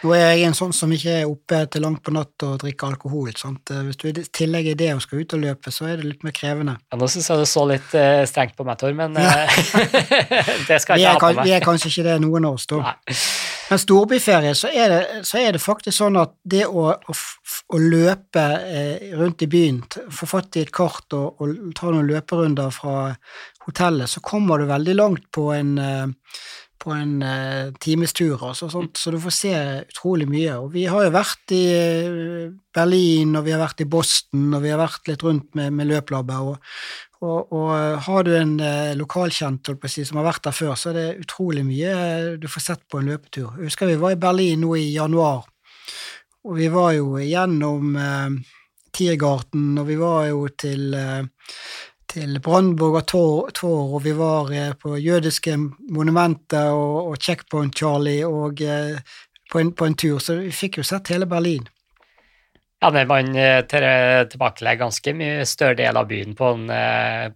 Nå 0.05 0.13
er 0.17 0.25
jeg 0.35 0.47
en 0.49 0.57
sånn 0.57 0.75
som 0.77 0.93
ikke 0.93 1.15
er 1.23 1.31
oppe 1.31 1.63
til 1.73 1.85
langt 1.85 2.03
på 2.05 2.15
natt 2.15 2.47
og 2.47 2.59
drikker 2.63 2.95
alkohol. 2.95 3.33
Sant? 3.39 3.73
Hvis 3.87 4.01
du 4.01 4.09
i 4.11 4.15
tillegg 4.15 4.71
er 4.73 4.79
det 4.79 4.93
og 4.95 5.03
skal 5.05 5.25
ut 5.25 5.37
og 5.37 5.43
løpe, 5.43 5.73
så 5.75 5.91
er 5.91 6.01
det 6.01 6.13
litt 6.13 6.27
mer 6.27 6.37
krevende. 6.37 6.77
Ja, 6.93 7.01
Nå 7.01 7.09
syns 7.13 7.31
jeg 7.33 7.43
du 7.43 7.51
så 7.51 7.67
litt 7.69 7.97
uh, 7.97 8.23
strengt 8.29 8.57
på 8.59 8.67
meg, 8.69 8.79
Tor, 8.81 8.95
men 8.97 9.17
uh, 9.19 9.59
det 10.69 10.81
skal 10.85 11.01
jeg 11.01 11.07
ikke 11.07 11.17
ha 11.17 11.21
på 11.21 11.35
meg. 11.41 11.45
Vi 11.49 11.57
er 11.57 11.65
kanskje 11.65 11.93
ikke 11.93 12.07
det, 12.11 12.21
noen 12.25 12.49
av 12.49 12.61
oss, 12.61 12.69
da. 12.71 12.83
Nei. 12.87 13.19
Men 13.67 13.81
storbyferie, 13.83 14.55
så 14.55 14.69
er, 14.71 14.93
det, 14.93 15.23
så 15.27 15.41
er 15.43 15.57
det 15.57 15.63
faktisk 15.63 15.97
sånn 15.99 16.19
at 16.21 16.37
det 16.47 16.63
å, 16.69 16.85
å, 16.95 17.15
å 17.75 17.81
løpe 17.83 18.45
eh, 18.63 19.09
rundt 19.19 19.43
i 19.43 19.49
byen, 19.51 19.81
få 20.15 20.29
fatt 20.31 20.59
i 20.59 20.63
et 20.63 20.71
kart 20.75 21.17
og, 21.19 21.43
og, 21.43 21.57
ta 21.75 21.91
noen 21.91 22.07
løperunder 22.07 22.71
fra 22.75 23.09
hotellet, 23.67 24.11
så 24.11 24.23
kommer 24.23 24.63
du 24.63 24.69
veldig 24.71 24.95
langt 24.95 25.27
på 25.35 25.49
en 25.57 25.75
eh, 25.83 26.07
på 26.83 26.93
en 26.95 27.23
uh, 27.23 27.73
times 27.83 28.13
tur, 28.17 28.37
altså, 28.49 28.69
sånt, 28.71 28.99
så 28.99 29.13
du 29.13 29.19
får 29.23 29.35
se 29.35 29.53
utrolig 29.87 30.29
mye. 30.31 30.57
Og 30.63 30.71
vi 30.75 30.87
har 30.91 31.07
jo 31.07 31.15
vært 31.15 31.55
i 31.57 31.65
uh, 32.07 32.53
Berlin, 32.75 33.35
og 33.39 33.47
vi 33.47 33.55
har 33.55 33.63
vært 33.63 33.83
i 33.85 33.89
Boston, 33.91 34.49
og 34.55 34.65
vi 34.65 34.73
har 34.73 34.81
vært 34.81 35.11
litt 35.11 35.25
rundt 35.27 35.49
med, 35.59 35.75
med 35.77 35.91
løplabbet. 35.91 36.51
Og, 36.51 37.23
og, 37.27 37.53
og, 37.57 37.71
har 38.07 38.27
du 38.27 38.33
en 38.37 38.55
uh, 38.61 38.93
lokalkjent 38.99 39.73
si, 39.91 40.05
som 40.07 40.21
har 40.21 40.29
vært 40.29 40.45
der 40.49 40.57
før, 40.57 40.75
så 40.79 40.93
er 40.93 40.99
det 41.01 41.27
utrolig 41.27 41.65
mye 41.67 42.37
du 42.43 42.49
får 42.51 42.69
sett 42.69 42.85
på 42.91 43.01
en 43.01 43.11
løpetur. 43.13 43.57
Jeg 43.57 43.73
husker 43.73 43.91
vi 43.91 44.01
var 44.03 44.17
i 44.17 44.21
Berlin 44.27 44.63
nå 44.65 44.77
i 44.79 44.91
januar, 44.95 45.47
og 46.47 46.61
vi 46.61 46.69
var 46.71 46.93
jo 46.95 47.17
gjennom 47.19 47.97
Tiergarten, 48.95 49.73
og 49.81 49.89
vi 49.89 49.97
var 49.99 50.29
jo 50.31 50.47
til 50.55 50.95
til 52.17 52.39
Brandenburg 52.41 53.01
og 53.03 53.07
Tor, 53.53 53.95
og 53.95 54.03
vi 54.07 54.15
var 54.17 54.53
eh, 54.55 54.73
på 54.81 54.97
jødiske 54.97 55.57
monumenter 55.93 56.73
og, 56.73 57.11
og 57.13 57.17
Checkpoint 57.21 57.77
Charlie 57.77 58.25
og 58.25 58.63
eh, 58.65 58.97
på 59.53 59.61
en, 59.61 59.73
på 59.77 59.87
en, 59.87 59.97
tur, 59.99 60.19
så 60.23 60.39
vi 60.41 60.53
fikk 60.55 60.81
jo 60.81 60.87
sett 60.87 61.13
hele 61.13 61.29
Berlin. 61.29 61.67
Ja, 62.81 62.91
men 62.93 63.09
man 63.09 63.37
eh, 63.37 63.61
tilbakelegger 63.67 64.87
ganske 64.87 65.15
mye 65.17 65.45
større 65.49 65.77
del 65.83 66.01
av 66.01 66.09
byen 66.09 66.33
på 66.39 66.55
en, 66.57 66.73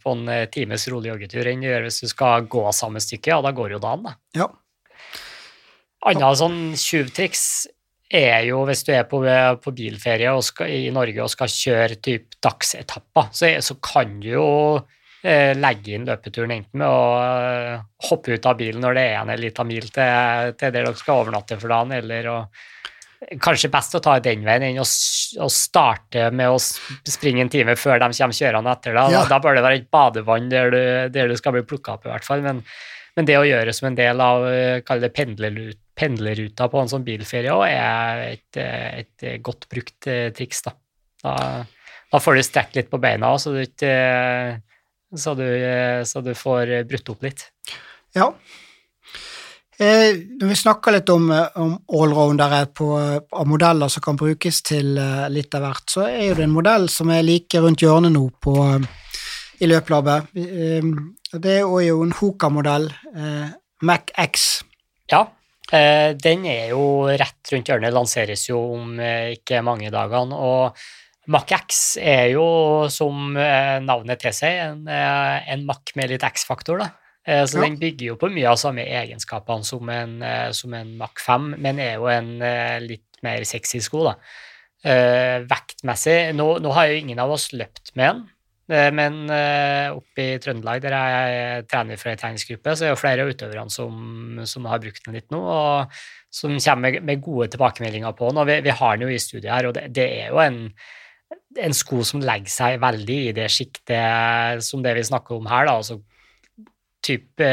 på 0.00 0.16
en 0.16 0.32
times 0.52 0.88
rolig 0.92 1.12
joggetur 1.12 1.48
enn 1.50 1.64
du 1.64 1.68
gjør 1.68 1.86
hvis 1.86 2.00
du 2.04 2.08
skal 2.12 2.48
gå 2.48 2.64
samme 2.76 3.02
stykke, 3.04 3.34
ja, 3.34 3.40
da 3.44 3.52
går 3.56 3.76
jo 3.76 3.82
dagen, 3.84 4.08
da. 4.08 4.16
Ja. 4.36 4.48
Annet 6.08 6.40
sånn 6.40 6.60
tjuvtriks 6.80 7.44
er 8.10 8.46
jo 8.48 8.64
hvis 8.66 8.82
du 8.86 8.90
er 8.94 9.04
på, 9.08 9.20
på 9.62 9.72
bilferie 9.76 10.32
skal, 10.42 10.72
i 10.72 10.90
Norge 10.94 11.22
og 11.22 11.30
skal 11.30 11.52
kjøre 11.52 12.00
typ 12.02 12.40
dagsetapper, 12.42 13.30
så, 13.32 13.52
så, 13.62 13.76
kan 13.84 14.16
du 14.22 14.32
jo 14.32 14.48
eh, 15.22 15.54
legge 15.58 15.94
inn 15.94 16.08
løpeturen 16.08 16.56
enten 16.56 16.82
med 16.82 16.90
å 16.90 17.04
eh, 17.20 17.86
hoppe 18.10 18.34
ut 18.34 18.50
av 18.50 18.58
bilen 18.58 18.82
når 18.82 18.98
det 18.98 19.06
er 19.12 19.22
en 19.22 19.32
liten 19.40 19.70
mil 19.70 19.86
til, 19.86 20.52
til 20.58 20.74
der 20.74 20.80
dere 20.80 20.98
skal 20.98 21.22
overnatte 21.22 21.60
for 21.60 21.72
dagen, 21.72 21.96
eller 22.00 22.30
å 22.34 22.42
Kanskje 23.20 23.68
best 23.68 23.92
å 23.92 24.00
ta 24.00 24.14
den 24.24 24.46
veien 24.46 24.62
enn 24.64 24.78
å, 24.80 24.84
å, 25.44 25.48
starte 25.52 26.30
med 26.32 26.54
å 26.54 26.56
springe 26.56 27.42
en 27.44 27.50
time 27.52 27.74
før 27.76 28.00
de 28.00 28.06
kommer 28.16 28.32
kjørende 28.38 28.72
etter 28.72 28.96
deg. 28.96 29.12
Ja. 29.12 29.26
Da, 29.28 29.36
bør 29.44 29.58
det 29.58 29.64
være 29.66 29.76
et 29.82 29.90
badevann 29.92 30.48
der 30.48 30.72
du, 30.72 30.80
der 31.12 31.28
du 31.28 31.36
skal 31.36 31.52
bli 31.52 31.60
plukka 31.68 31.98
opp, 31.98 32.08
i 32.08 32.14
hvert 32.14 32.24
fall. 32.24 32.40
Men, 32.40 32.62
men, 33.18 33.28
det 33.28 33.36
å 33.36 33.44
gjøre 33.44 33.74
som 33.76 33.90
en 33.90 33.98
del 33.98 34.24
av 34.24 34.46
eh, 34.48 34.80
kall 34.88 35.04
det 35.04 35.12
pendlerlut 35.12 35.76
pendlerruta 36.00 36.68
på 36.70 36.80
en 36.80 36.90
sånn 36.90 37.04
bilferie 37.04 37.52
òg 37.52 37.66
er 37.68 38.24
et, 38.30 38.56
et, 38.60 39.26
godt 39.44 39.68
brukt 39.70 40.08
eh, 40.08 40.30
triks. 40.36 40.64
Da. 40.66 40.74
Da, 41.20 41.34
da 42.10 42.22
får 42.22 42.38
du 42.38 42.46
strekt 42.46 42.78
litt 42.78 42.90
på 42.92 43.00
beina 43.02 43.34
så 43.38 43.52
du, 43.52 43.62
så 45.12 45.36
så 46.08 46.24
du 46.24 46.32
får 46.38 46.74
brutt 46.88 47.12
opp 47.12 47.26
litt. 47.26 47.44
Ja. 48.16 48.30
Eh, 49.80 50.16
når 50.40 50.50
vi 50.50 50.56
snakker 50.60 50.96
litt 50.96 51.10
om, 51.12 51.28
om 51.30 51.74
allroundere 52.00 52.66
på, 52.76 52.88
av 52.96 53.48
modeller 53.48 53.92
som 53.92 54.04
kan 54.04 54.18
brukes 54.20 54.62
til 54.66 54.96
litt 55.32 55.56
av 55.56 55.66
hvert, 55.66 55.86
så 55.92 56.06
er 56.08 56.36
det 56.36 56.46
en 56.46 56.56
modell 56.56 56.88
som 56.92 57.12
er 57.12 57.24
like 57.26 57.60
rundt 57.60 57.84
hjørnet 57.84 58.12
nå 58.16 58.26
på, 58.40 58.56
i 59.60 59.68
løplabbet. 59.68 60.32
Det 60.32 61.54
er 61.58 61.84
jo 61.84 62.00
en 62.04 62.16
Hoka-modell, 62.16 62.88
Mac 63.84 64.12
X. 64.20 64.48
Ja. 65.12 65.26
Eh, 65.70 66.12
den 66.18 66.46
er 66.50 66.72
jo 66.72 66.84
rett 67.06 67.52
rundt 67.52 67.68
hjørnet, 67.70 67.94
lanseres 67.94 68.48
jo 68.48 68.58
om 68.74 68.96
eh, 68.98 69.36
ikke 69.36 69.62
mange 69.66 69.92
dagene. 69.94 70.34
og 70.34 71.30
Mac-X 71.30 72.00
er 72.02 72.32
jo, 72.32 72.46
som 72.90 73.36
eh, 73.38 73.78
navnet 73.84 74.18
tilsier, 74.22 74.72
en, 74.72 74.88
en 74.90 75.66
Mac 75.68 75.94
med 75.94 76.10
litt 76.10 76.26
X-faktor. 76.26 76.82
da. 76.82 76.90
Så 77.46 77.60
ja. 77.60 77.66
den 77.66 77.76
bygger 77.78 78.06
jo 78.08 78.14
på 78.18 78.30
mye 78.32 78.48
av 78.48 78.56
samme 78.58 78.82
egenskapene 78.82 79.66
som 79.68 79.90
en, 79.92 80.14
som 80.56 80.72
en 80.74 80.94
Mac 80.98 81.20
5, 81.20 81.50
men 81.60 81.78
er 81.78 81.98
jo 82.00 82.08
en 82.10 82.30
litt 82.82 83.20
mer 83.22 83.44
sexy 83.46 83.78
sko. 83.84 84.06
da. 84.08 84.14
Vektmessig 85.44 86.32
nå, 86.34 86.46
nå 86.64 86.72
har 86.74 86.88
jo 86.88 86.96
ingen 87.02 87.20
av 87.22 87.36
oss 87.36 87.50
løpt 87.52 87.92
med 87.92 88.08
den, 88.08 88.24
men 88.70 89.24
uh, 89.26 89.96
oppe 89.96 90.24
i 90.24 90.38
Trøndelag, 90.42 90.82
der 90.84 90.94
jeg 90.94 91.66
trener 91.70 91.98
for 91.98 92.12
ei 92.12 92.18
treningsgruppe, 92.20 92.74
så 92.76 92.86
er 92.86 92.94
det 92.94 93.00
flere 93.00 93.24
av 93.26 93.32
utøverne 93.32 93.74
som, 93.74 94.40
som, 94.46 94.68
har 94.70 94.82
brukt 94.82 95.04
den 95.06 95.18
litt 95.18 95.28
nå, 95.34 95.40
og 95.40 96.00
som 96.30 96.54
kommer 96.54 97.00
med, 97.02 97.24
gode 97.24 97.50
tilbakemeldinger 97.54 98.14
på 98.18 98.30
den. 98.30 98.40
Og 98.42 98.48
vi, 98.50 98.60
vi, 98.66 98.76
har 98.82 98.96
den 98.96 99.08
jo 99.08 99.14
i 99.14 99.20
studiet 99.22 99.50
her, 99.50 99.70
og 99.70 99.76
det, 99.76 99.88
det 99.96 100.06
er 100.22 100.30
jo 100.30 100.42
en, 100.44 100.60
en, 101.58 101.76
sko 101.76 102.04
som 102.06 102.22
legger 102.22 102.54
seg 102.54 102.78
veldig 102.84 103.18
i 103.26 103.34
det 103.40 103.50
sjiktet 103.50 104.62
som 104.66 104.86
det 104.86 104.94
vi 104.98 105.08
snakker 105.10 105.40
om 105.40 105.50
her, 105.50 105.66
da. 105.66 105.76
altså 105.80 106.00
type 107.00 107.46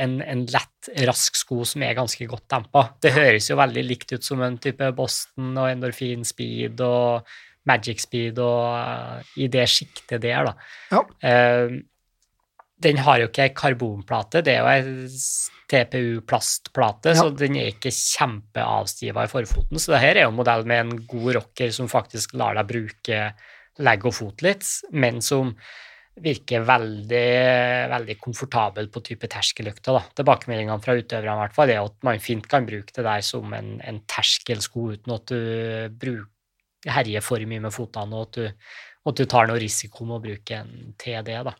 en, 0.00 0.18
en, 0.24 0.44
lett, 0.48 0.88
rask 1.06 1.36
sko 1.36 1.62
som 1.68 1.84
er 1.84 1.96
ganske 1.96 2.26
godt 2.28 2.46
dempa. 2.50 2.86
Det 3.02 3.12
høres 3.14 3.50
jo 3.50 3.58
veldig 3.60 3.84
likt 3.84 4.14
ut 4.16 4.24
som 4.24 4.40
en 4.44 4.56
type 4.62 4.88
Boston 4.96 5.52
og 5.52 5.68
Endorphin 5.68 6.24
Speed 6.26 6.80
og 6.84 7.28
Magic 7.68 8.04
Speed 8.04 8.38
og 8.42 8.76
uh, 8.76 9.34
i 9.40 9.48
det 9.52 9.66
sjiktet 9.70 10.22
der, 10.24 10.50
da. 10.50 10.54
Ja. 10.92 11.02
Uh, 11.24 11.82
den 12.84 13.00
har 13.00 13.20
jo 13.22 13.30
ikke 13.30 13.52
karbonplate, 13.56 14.42
det 14.44 14.58
er 14.58 14.64
jo 14.64 14.72
ei 14.72 15.06
TPU-plastplate, 15.70 17.14
ja. 17.14 17.22
så 17.22 17.30
den 17.32 17.56
er 17.56 17.70
ikke 17.72 17.92
kjempeavstiva 17.94 19.24
i 19.24 19.30
forfoten. 19.30 19.80
Så 19.80 19.94
det 19.94 20.02
her 20.02 20.18
er 20.18 20.26
jo 20.26 20.34
en 20.34 20.38
modell 20.38 20.66
med 20.68 20.82
en 20.82 20.98
god 21.08 21.30
rocker 21.38 21.72
som 21.74 21.88
faktisk 21.90 22.36
lar 22.38 22.58
deg 22.58 22.68
bruke 22.68 23.22
legg 23.82 24.04
og 24.06 24.14
fot 24.14 24.44
litt, 24.44 24.68
men 24.94 25.22
som 25.24 25.54
virker 26.22 26.62
veldig, 26.62 27.30
veldig 27.90 28.14
komfortabel 28.22 28.86
på 28.92 29.02
type 29.08 29.26
terskeløkter. 29.30 30.12
Tilbakemeldingene 30.20 30.82
fra 30.84 30.94
utøverne 30.94 31.40
hvert 31.40 31.56
fall, 31.56 31.72
er 31.74 31.80
at 31.82 31.96
man 32.06 32.22
fint 32.22 32.46
kan 32.50 32.68
bruke 32.68 32.94
det 32.94 33.02
der 33.06 33.24
som 33.26 33.50
en, 33.56 33.74
en 33.82 33.98
terskelsko 34.10 34.92
uten 34.94 35.16
at 35.16 35.32
du 35.32 35.40
bruker 35.98 36.30
herjer 36.90 37.24
for 37.24 37.42
mye 37.48 37.62
med 37.64 37.74
fotene, 37.74 38.16
og 38.16 38.28
at 38.28 38.38
du, 38.38 38.74
at 39.10 39.20
du 39.20 39.24
tar 39.30 39.48
noe 39.48 39.60
risiko 39.60 40.06
med 40.08 40.18
å 40.18 40.24
bruke 40.24 40.60
en 40.60 40.94
TD. 41.00 41.32
da. 41.46 41.54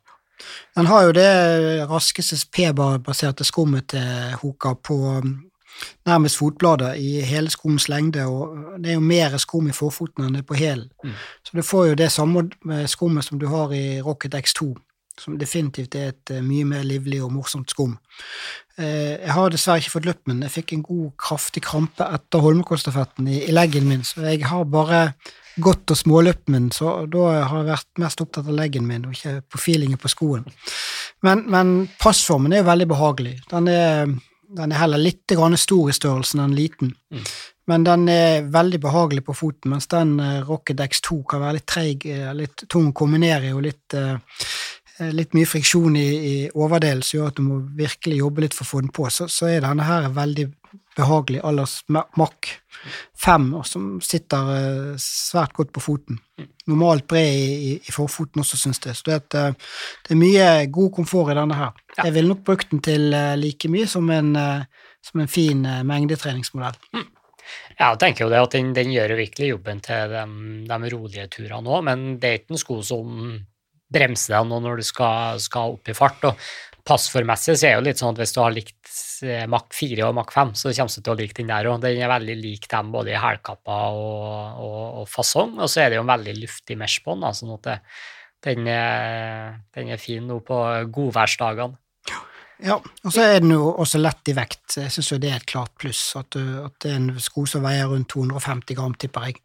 Den 0.76 0.86
har 0.90 1.02
jo 1.06 1.16
det 1.16 1.32
raskeste 1.88 2.38
P-baserte 2.52 3.46
skummet 3.46 3.92
til 3.94 4.38
Hoka 4.42 4.74
på 4.74 4.96
um, 5.22 5.34
nærmest 6.06 6.38
fotbladet 6.38 6.96
i 6.98 7.20
hele 7.26 7.50
skoens 7.50 7.88
lengde, 7.88 8.26
og 8.26 8.78
det 8.82 8.92
er 8.92 8.98
jo 8.98 9.04
mer 9.04 9.36
skum 9.42 9.68
i 9.70 9.76
forfoten 9.76 10.26
enn 10.26 10.36
det 10.36 10.44
er 10.44 10.48
på 10.48 10.58
hælen. 10.58 10.90
Mm. 11.04 11.14
Så 11.46 11.56
du 11.56 11.62
får 11.62 11.86
jo 11.86 12.00
det 12.02 12.10
samme 12.12 12.48
skummet 12.90 13.26
som 13.26 13.38
du 13.38 13.46
har 13.50 13.72
i 13.74 14.00
Rocket 14.02 14.34
X2, 14.34 14.74
som 15.20 15.38
definitivt 15.38 15.94
er 15.98 16.12
et 16.12 16.34
eh, 16.34 16.44
mye 16.44 16.66
mer 16.68 16.84
livlig 16.86 17.20
og 17.24 17.32
morsomt 17.34 17.70
skum. 17.72 17.94
Eh, 18.78 19.20
jeg 19.20 19.30
har 19.36 19.52
dessverre 19.52 19.82
ikke 19.82 19.94
fått 19.94 20.08
løpt, 20.08 20.26
men 20.30 20.42
jeg 20.42 20.54
fikk 20.56 20.74
en 20.74 20.84
god, 20.86 21.06
kraftig 21.20 21.62
krampe 21.66 22.08
etter 22.16 22.42
Holmenkollstafetten 22.42 23.30
i, 23.30 23.40
i 23.46 23.54
leggen 23.54 23.86
min, 23.90 24.04
så 24.06 24.26
jeg 24.26 24.44
har 24.50 24.66
bare 24.70 25.06
gått 25.62 25.92
og 25.94 25.98
småløpt 25.98 26.50
min, 26.50 26.70
så 26.74 27.04
da 27.06 27.28
har 27.46 27.60
jeg 27.60 27.70
vært 27.70 28.02
mest 28.02 28.22
opptatt 28.24 28.50
av 28.50 28.58
leggen 28.58 28.88
min 28.88 29.06
og 29.06 29.14
ikke 29.14 29.36
på 29.46 29.60
feelingen 29.62 30.00
på 30.02 30.10
skoen. 30.10 30.46
Men, 31.22 31.44
men 31.50 31.74
passformen 32.00 32.52
er 32.52 32.64
jo 32.64 32.70
veldig 32.72 32.88
behagelig. 32.90 33.36
Den 33.52 33.70
er, 33.70 34.10
den 34.58 34.74
er 34.74 34.82
heller 34.82 34.98
litt 34.98 35.30
stor 35.62 35.92
i 35.92 35.94
størrelsen 35.94 36.42
enn 36.42 36.58
liten. 36.58 36.90
Mm. 37.14 37.22
Men 37.70 37.86
den 37.86 38.08
er 38.12 38.50
veldig 38.52 38.80
behagelig 38.82 39.22
på 39.24 39.36
foten, 39.38 39.70
mens 39.72 39.86
den 39.88 40.18
uh, 40.18 40.42
Rocket 40.44 40.82
X2 40.84 41.22
kan 41.30 41.40
være 41.46 41.60
litt 41.60 41.70
treig, 41.70 42.02
litt 42.36 42.66
tung 42.68 42.90
å 42.90 42.96
kombinere 42.98 43.54
og 43.54 43.62
litt 43.64 43.94
uh, 43.96 44.18
Eh, 44.18 44.63
litt 44.98 45.34
mye 45.34 45.48
friksjon 45.48 45.96
i, 45.98 46.08
i 46.14 46.34
overdelen 46.54 47.02
som 47.02 47.18
gjør 47.18 47.32
at 47.32 47.38
du 47.38 47.46
må 47.46 47.56
virkelig 47.78 48.20
jobbe 48.20 48.44
litt 48.44 48.54
for 48.54 48.66
å 48.66 48.70
få 48.70 48.82
den 48.84 48.92
på, 48.94 49.08
så, 49.10 49.26
så 49.30 49.48
er 49.50 49.64
denne 49.64 49.86
her 49.86 50.06
veldig 50.14 50.46
behagelig 50.94 51.40
Allers 51.42 51.80
Mack 51.88 52.50
5, 53.24 53.48
som 53.66 53.88
sitter 54.04 54.50
uh, 54.50 55.00
svært 55.00 55.54
godt 55.56 55.72
på 55.74 55.82
foten. 55.82 56.20
Normalt 56.70 57.06
bred 57.10 57.26
i, 57.34 57.48
i, 57.54 57.72
i 57.78 57.94
forfoten 57.94 58.42
også, 58.42 58.58
syns 58.60 58.82
jeg. 58.84 58.94
Så 58.98 59.08
det, 59.08 59.18
at, 59.22 59.38
uh, 59.38 59.80
det, 60.04 60.14
er 60.14 60.20
mye 60.20 60.46
god 60.74 60.92
komfort 61.00 61.32
i 61.32 61.38
denne 61.40 61.58
her. 61.58 61.74
Ja. 61.96 62.06
Jeg 62.06 62.16
ville 62.18 62.34
nok 62.34 62.44
brukt 62.46 62.70
den 62.70 62.82
til 62.84 63.08
like 63.40 63.70
mye 63.72 63.88
som 63.90 64.10
en, 64.14 64.34
som 65.04 65.22
en 65.22 65.30
fin 65.30 65.66
mengdetreningsmodell. 65.86 66.78
Mm. 66.94 67.10
Ja, 67.78 67.90
jeg 67.90 67.98
tenker 68.00 68.24
jo 68.24 68.30
det 68.32 68.40
at 68.40 68.54
den, 68.54 68.70
den 68.76 68.92
gjør 68.94 69.16
virkelig 69.18 69.50
jobben 69.50 69.82
til 69.84 70.14
de, 70.14 70.22
de 70.70 70.94
rolige 70.94 71.26
turene 71.32 71.74
òg, 71.74 71.82
men 71.90 72.06
det 72.20 72.30
er 72.30 72.40
ikke 72.40 72.54
en 72.54 72.62
sko 72.62 72.78
som 72.86 73.18
bremse 73.94 74.32
deg 74.34 74.46
nå 74.50 74.60
når 74.64 74.82
du 74.82 74.86
skal, 74.86 75.40
skal 75.42 75.78
opp 75.78 75.90
i 75.90 75.96
fart. 75.96 76.26
og 76.28 76.46
passformmessig 76.84 77.56
så 77.56 77.66
er 77.66 77.74
det 77.74 77.78
jo 77.78 77.84
litt 77.88 78.00
sånn 78.00 78.14
at 78.14 78.20
hvis 78.20 78.34
du 78.36 78.40
har 78.42 78.54
likt 78.54 78.96
eh, 79.24 79.44
Mac 79.50 79.70
4 79.74 80.04
og 80.06 80.16
Mac 80.18 80.32
5, 80.34 80.52
så 80.60 80.72
kommer 80.76 80.92
du 80.92 81.00
til 81.00 81.14
å 81.14 81.18
like 81.20 81.38
den 81.38 81.52
der 81.52 81.68
òg. 81.70 81.78
Den 81.84 82.02
er 82.02 82.12
veldig 82.12 82.36
lik 82.40 82.68
dem 82.70 82.90
både 82.94 83.14
i 83.14 83.20
hælkapper 83.20 84.00
og, 84.00 84.58
og, 84.64 84.82
og, 85.00 85.06
fasong, 85.10 85.56
og 85.58 85.70
så 85.70 85.84
er 85.84 85.92
det 85.92 86.00
jo 86.00 86.04
en 86.04 86.12
veldig 86.12 86.36
luftig 86.42 86.76
mesh 86.80 87.00
på 87.04 87.16
den, 87.16 87.38
sånn 87.38 87.54
at 87.56 87.70
det, 87.70 87.78
den, 88.50 88.68
er, 88.68 89.56
den, 89.76 89.94
er, 89.94 90.02
fin 90.02 90.28
nå 90.28 90.42
på 90.44 90.60
godværsdagene. 90.92 91.80
Ja, 92.64 92.76
og 92.78 93.10
så 93.10 93.24
er 93.24 93.40
den 93.42 93.50
jo 93.50 93.64
også 93.82 93.98
lett 93.98 94.30
i 94.30 94.34
vekt. 94.36 94.76
Jeg 94.78 94.92
syns 94.94 95.08
det 95.20 95.30
er 95.30 95.40
et 95.40 95.48
klart 95.48 95.72
pluss, 95.80 96.02
at, 96.20 96.36
du, 96.36 96.60
at 96.62 96.76
det 96.84 96.92
er 96.92 97.00
en 97.00 97.08
sko 97.20 97.48
som 97.50 97.64
veier 97.66 97.88
rundt 97.90 98.12
250 98.12 98.76
gram, 98.78 98.94
tipper 98.94 99.26
jeg. 99.26 99.40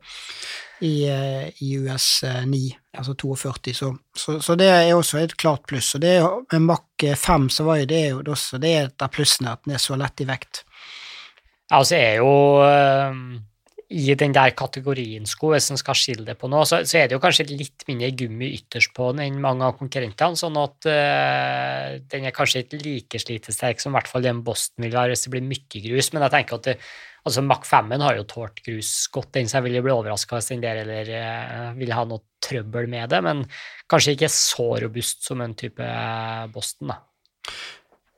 i, 0.85 0.93
i 1.07 1.71
US 1.81 2.21
9, 2.45 2.59
altså 2.97 3.13
42. 3.13 3.73
Så, 3.73 3.97
så, 4.15 4.39
så, 4.41 4.55
det 4.55 4.69
er 4.69 4.93
også 4.95 5.19
et 5.21 5.37
klart 5.37 5.65
pluss. 5.67 5.93
Og 5.95 6.01
det 6.01 6.15
er, 6.17 6.27
med 6.51 6.67
Mack 6.71 7.05
5 7.17 7.49
så 7.53 7.67
var 7.67 7.81
jo 7.81 7.89
det 7.89 8.01
jo 8.09 8.23
også 8.25 8.59
det 8.61 8.73
er 8.75 8.89
et 8.89 9.05
av 9.05 9.13
plussene, 9.13 9.53
at 9.53 9.63
den 9.65 9.75
er 9.77 9.83
så 9.83 9.97
lett 9.99 10.21
i 10.21 10.27
vekt. 10.29 10.63
Ja, 11.69 11.79
altså 11.81 11.99
er 11.99 12.15
jo 12.23 12.33
i 13.89 14.13
den 14.13 14.33
der 14.35 14.51
kategorien 14.53 15.25
sko, 15.25 15.49
hvis 15.55 15.71
en 15.73 15.79
skal 15.81 15.97
skille 15.97 16.25
det 16.27 16.35
på 16.37 16.47
noe, 16.51 16.61
så, 16.69 16.83
så, 16.85 16.99
er 16.99 17.07
det 17.09 17.15
jo 17.15 17.21
kanskje 17.23 17.47
litt 17.49 17.87
mindre 17.87 18.11
gummi 18.13 18.51
ytterst 18.59 18.93
på 18.93 19.07
den 19.15 19.23
enn 19.23 19.39
mange 19.41 19.65
av 19.65 19.79
konkurrentene, 19.79 20.37
sånn 20.37 20.59
at 20.61 20.89
uh, 20.91 21.95
den 22.11 22.27
er 22.29 22.35
kanskje 22.35 22.61
ikke 22.67 22.81
like 22.83 23.21
slitesterk 23.23 23.81
som 23.81 23.95
i 23.95 23.97
hvert 23.97 24.11
fall 24.11 24.27
den 24.27 24.43
Boston 24.45 24.85
vil 24.85 24.93
være 24.93 25.15
hvis 25.15 25.25
det 25.25 25.33
blir 25.33 25.47
mye 25.47 25.81
grus, 25.87 26.11
men 26.13 26.27
jeg 26.27 26.35
tenker 26.35 26.59
at 26.59 26.69
det, 26.69 26.75
altså 27.25 27.45
Mac 27.47 27.65
5 27.65 27.95
har 28.05 28.19
jo 28.19 28.29
tålt 28.29 28.61
grus 28.67 28.93
godt, 29.15 29.31
den, 29.39 29.49
så 29.49 29.57
jeg 29.57 29.67
vil 29.67 29.79
jo 29.79 29.85
bli 29.87 29.97
overraska 29.97 30.37
hvis 30.37 30.51
den 30.53 30.61
der 30.67 30.83
eller 30.83 31.09
uh, 31.09 31.73
vil 31.81 31.97
ha 31.97 32.05
noe 32.05 32.27
trøbbel 32.45 32.93
med 32.93 33.09
det, 33.09 33.23
men 33.25 33.41
kanskje 33.89 34.13
ikke 34.13 34.29
så 34.37 34.69
robust 34.85 35.25
som 35.25 35.41
en 35.41 35.57
type 35.57 35.93
Boston, 36.53 36.93
da. 36.93 37.01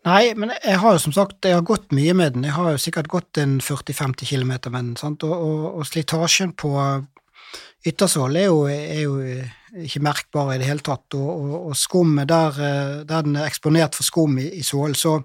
Nei, 0.08 0.34
men 0.34 0.50
jeg 0.64 0.80
har 0.82 0.96
jo 0.96 1.02
som 1.04 1.14
sagt 1.14 1.46
jeg 1.46 1.54
har 1.54 1.66
gått 1.66 1.92
mye 1.94 2.14
med 2.18 2.38
den. 2.38 2.46
Jeg 2.48 2.56
har 2.56 2.72
jo 2.74 2.82
sikkert 2.82 3.10
gått 3.12 3.38
en 3.38 3.60
40-50 3.62 4.30
km 4.32 4.48
med 4.50 4.78
den. 4.80 4.94
Sant? 4.98 5.26
Og, 5.28 5.34
og, 5.34 5.66
og 5.78 5.86
slitasjen 5.86 6.56
på 6.58 6.74
yttersål 7.86 8.40
er, 8.42 8.56
er, 8.72 9.04
jo 9.04 9.20
ikke 9.86 10.02
merkbar 10.06 10.56
i 10.56 10.58
det 10.62 10.70
hele 10.70 10.86
tatt. 10.86 11.06
Og, 11.18 11.54
og 11.70 11.78
skummet 11.78 12.30
der, 12.32 12.58
der, 13.06 13.22
den 13.28 13.38
er 13.38 13.50
eksponert 13.50 13.98
for 13.98 14.08
skum 14.08 14.40
i, 14.42 14.50
i 14.58 14.66
sålen, 14.66 14.98
så 14.98 15.20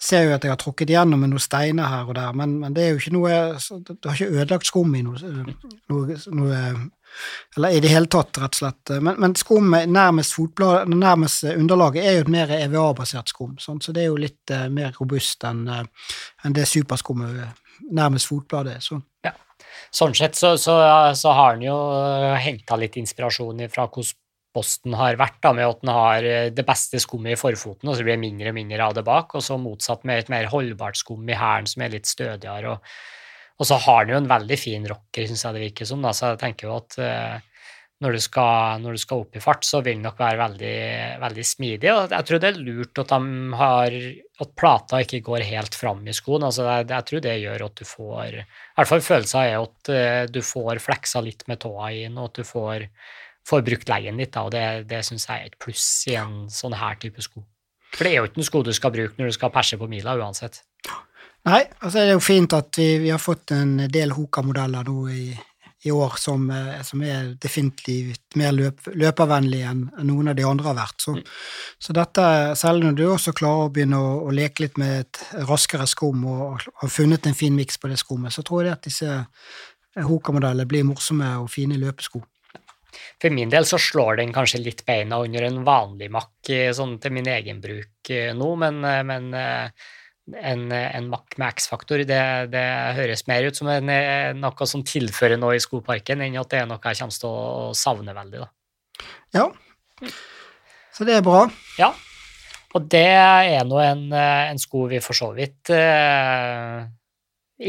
ser 0.00 0.24
jeg 0.24 0.30
jo 0.30 0.36
at 0.38 0.44
jeg 0.46 0.54
har 0.54 0.60
tråkket 0.60 0.94
igjennom 0.94 1.20
med 1.20 1.34
noen 1.34 1.44
steiner 1.44 1.90
her 1.92 2.08
og 2.08 2.16
der, 2.16 2.32
men, 2.32 2.54
men 2.62 2.72
det 2.72 2.86
er 2.86 2.94
jo 2.94 3.00
ikke 3.02 3.12
noe 3.12 3.32
Det 3.60 3.98
har 4.06 4.14
ikke 4.16 4.32
ødelagt 4.32 4.68
skum 4.70 4.94
i 4.96 5.02
noe, 5.04 5.32
noe, 5.92 6.16
noe 6.38 6.60
eller 7.56 7.76
i 7.76 7.80
det 7.82 7.90
hele 7.92 8.10
tatt, 8.10 8.38
rett 8.38 8.56
og 8.56 8.60
slett. 8.60 8.92
Men, 9.02 9.18
men 9.20 9.34
skum 9.38 9.70
nærmest, 9.70 10.38
nærmest 10.90 11.44
underlaget 11.50 12.06
er 12.06 12.18
jo 12.18 12.24
et 12.24 12.32
mer 12.32 12.54
EVA-basert 12.56 13.32
skum, 13.32 13.56
sånn, 13.60 13.82
så 13.82 13.94
det 13.96 14.04
er 14.04 14.10
jo 14.10 14.20
litt 14.20 14.54
uh, 14.54 14.68
mer 14.72 14.94
robust 15.00 15.44
enn 15.48 15.66
uh, 15.68 15.84
en 16.46 16.56
det 16.56 16.66
superskummet 16.70 17.44
nærmest 17.90 18.30
fotbladet 18.30 18.78
er. 18.78 18.84
Sånn. 18.84 19.04
Ja. 19.26 19.34
Sånn 19.94 20.14
sett 20.16 20.38
så, 20.38 20.54
så, 20.60 20.76
så 21.18 21.36
har 21.36 21.56
en 21.56 21.64
jo 21.66 21.76
henta 22.40 22.78
litt 22.78 22.98
inspirasjon 23.00 23.64
fra 23.72 23.88
hvordan 23.88 24.18
Boston 24.50 24.96
har 24.98 25.14
vært, 25.14 25.38
da, 25.44 25.52
med 25.54 25.62
at 25.62 25.82
den 25.84 25.92
har 25.94 26.24
det 26.56 26.64
beste 26.66 26.98
skummet 26.98 27.36
i 27.36 27.38
forfoten, 27.38 27.86
og 27.86 27.94
så 27.94 28.02
blir 28.02 28.16
det 28.16 28.24
mindre 28.24 28.50
og 28.50 28.56
mindre 28.56 28.88
av 28.88 28.96
det 28.96 29.04
bak, 29.06 29.36
og 29.38 29.44
så 29.46 29.54
motsatt 29.62 30.02
med 30.08 30.24
et 30.24 30.32
mer 30.32 30.48
holdbart 30.50 30.98
skum 30.98 31.28
i 31.30 31.38
hælen 31.38 31.70
som 31.70 31.84
er 31.86 31.92
litt 31.94 32.10
stødigere. 32.10 32.74
og 32.74 33.19
og 33.60 33.68
så 33.68 33.76
har 33.76 34.00
han 34.00 34.14
jo 34.14 34.18
en 34.22 34.30
veldig 34.30 34.56
fin 34.56 34.86
rocker, 34.88 35.28
syns 35.28 35.44
jeg 35.44 35.56
det 35.56 35.64
virker 35.66 35.88
som. 35.88 36.00
Da. 36.00 36.14
Så 36.16 36.32
jeg 36.32 36.40
tenker 36.40 36.70
jo 36.70 36.78
at 36.78 36.96
uh, 36.96 37.66
når, 38.00 38.16
du 38.16 38.22
skal, 38.24 38.80
når, 38.80 38.96
du 38.96 39.02
skal, 39.02 39.24
opp 39.26 39.36
i 39.36 39.42
fart, 39.44 39.66
så 39.68 39.82
vil 39.84 39.98
den 39.98 40.06
nok 40.08 40.16
være 40.22 40.40
veldig, 40.40 40.78
veldig 41.20 41.44
smidig. 41.44 41.90
Og 41.92 42.14
jeg 42.16 42.28
tror 42.30 42.40
det 42.40 42.48
er 42.48 42.62
lurt 42.64 43.02
at, 43.02 43.12
har, 43.60 43.96
at 44.46 44.54
plata 44.56 45.02
ikke 45.04 45.20
går 45.28 45.44
helt 45.50 45.76
fram 45.76 46.00
i 46.08 46.16
skoen. 46.16 46.48
Altså, 46.48 46.64
jeg, 46.70 46.88
jeg, 46.88 47.08
tror 47.10 47.24
det 47.26 47.36
gjør 47.42 47.66
at 47.68 47.76
du 47.76 47.84
får 47.90 48.38
I 48.40 48.46
hvert 48.80 48.92
fall 48.94 49.04
følelsen 49.10 49.42
er 49.42 49.58
at 49.58 49.92
uh, 49.92 50.24
du 50.32 50.40
får 50.54 50.84
fleksa 50.86 51.24
litt 51.26 51.44
med 51.50 51.60
tåa 51.60 51.92
inn, 52.00 52.16
og 52.16 52.30
at 52.30 52.40
du 52.40 52.48
får, 52.48 52.88
får 53.52 53.68
brukt 53.68 53.92
leggen 53.92 54.24
litt. 54.24 54.32
Da, 54.38 54.48
og 54.48 54.56
det, 54.56 54.66
det 54.88 55.04
syns 55.04 55.28
jeg 55.28 55.36
er 55.36 55.52
et 55.52 55.60
pluss 55.60 55.90
i 56.08 56.16
en 56.16 56.46
sånn 56.48 56.80
her 56.80 56.96
type 57.04 57.28
sko. 57.28 57.44
For 57.92 58.06
det 58.06 58.14
er 58.14 58.22
jo 58.22 58.30
ikke 58.30 58.40
en 58.40 58.46
sko 58.46 58.64
du 58.64 58.72
skal 58.72 58.92
bruke 58.94 59.20
når 59.20 59.34
du 59.34 59.36
skal 59.36 59.52
perse 59.52 59.76
på 59.76 59.88
mila 59.90 60.16
uansett. 60.16 60.62
Nei, 61.48 61.62
altså 61.80 62.02
det 62.02 62.08
er 62.10 62.18
jo 62.18 62.24
fint 62.24 62.52
at 62.52 62.76
vi, 62.76 62.88
vi 63.00 63.12
har 63.12 63.20
fått 63.22 63.54
en 63.56 63.78
del 63.88 64.12
Hoka-modeller 64.12 64.84
nå 64.84 65.04
i, 65.08 65.22
i, 65.86 65.92
år 65.92 66.18
som, 66.20 66.42
eh, 66.52 66.82
som, 66.84 67.00
er 67.00 67.30
definitivt 67.40 68.36
mer 68.36 68.52
løp, 68.52 68.90
løpervennlige 68.92 69.70
enn 69.70 69.86
noen 70.04 70.28
av 70.32 70.36
de 70.36 70.44
andre 70.44 70.68
har 70.68 70.76
vært. 70.76 70.98
Så, 71.00 71.14
mm. 71.16 71.22
så 71.80 71.94
dette, 71.96 72.24
selv 72.60 72.84
når 72.84 72.98
du 72.98 73.06
også 73.08 73.32
klarer 73.36 73.70
å 73.70 73.72
begynne 73.72 74.00
å, 74.04 74.10
å 74.28 74.34
leke 74.36 74.66
litt 74.66 74.76
med 74.80 75.06
et 75.06 75.22
raskere 75.48 75.86
skum 75.88 76.26
og 76.28 76.66
har 76.82 76.92
funnet 76.92 77.30
en 77.30 77.38
fin 77.38 77.56
miks 77.56 77.80
på 77.80 77.88
det 77.88 77.96
skummet, 78.02 78.36
så 78.36 78.44
tror 78.44 78.66
jeg 78.66 78.76
at 78.76 78.90
disse 78.90 79.22
Hoka-modellene 79.96 80.68
blir 80.68 80.84
morsomme 80.86 81.30
og 81.40 81.48
fine 81.50 81.80
løpesko. 81.80 82.20
For 83.20 83.32
min 83.32 83.50
del 83.52 83.64
så 83.68 83.78
slår 83.80 84.20
den 84.20 84.34
kanskje 84.34 84.60
litt 84.60 84.84
beina 84.86 85.22
under 85.24 85.46
en 85.46 85.62
vanlig 85.64 86.10
makk 86.12 86.52
sånn 86.76 86.98
til 87.00 87.16
min 87.16 87.32
egen 87.32 87.64
bruk 87.64 88.12
eh, 88.12 88.34
nå, 88.36 88.50
men, 88.60 88.84
eh, 88.84 89.00
men 89.08 89.32
en, 90.36 90.66
en 90.72 91.08
Mac 91.10 91.36
med 91.40 91.56
X-faktor. 91.56 92.04
Det, 92.08 92.20
det, 92.52 92.66
høres 92.98 93.26
mer 93.30 93.48
ut 93.48 93.56
som 93.58 93.70
en, 93.72 93.90
noe 94.40 94.68
som 94.68 94.84
tilfører 94.86 95.40
noe 95.40 95.56
i 95.58 95.62
skoparken, 95.62 96.22
enn 96.26 96.38
at 96.40 96.52
det 96.52 96.62
er 96.62 96.70
noe 96.70 96.80
jeg 96.84 97.00
kommer 97.00 97.18
til 97.22 97.30
å 97.30 97.72
savne 97.76 98.16
veldig. 98.16 98.44
Da. 98.44 98.50
Ja, 99.36 99.48
så 100.94 101.06
det 101.08 101.18
er 101.18 101.24
bra. 101.24 101.44
Ja, 101.80 101.92
og 102.76 102.86
det 102.92 103.06
er 103.08 103.66
nå 103.66 103.80
en, 103.82 104.08
en 104.14 104.60
sko 104.62 104.86
vi 104.90 105.00
for 105.02 105.16
så 105.16 105.32
vidt 105.34 105.72
eh, 105.74 106.84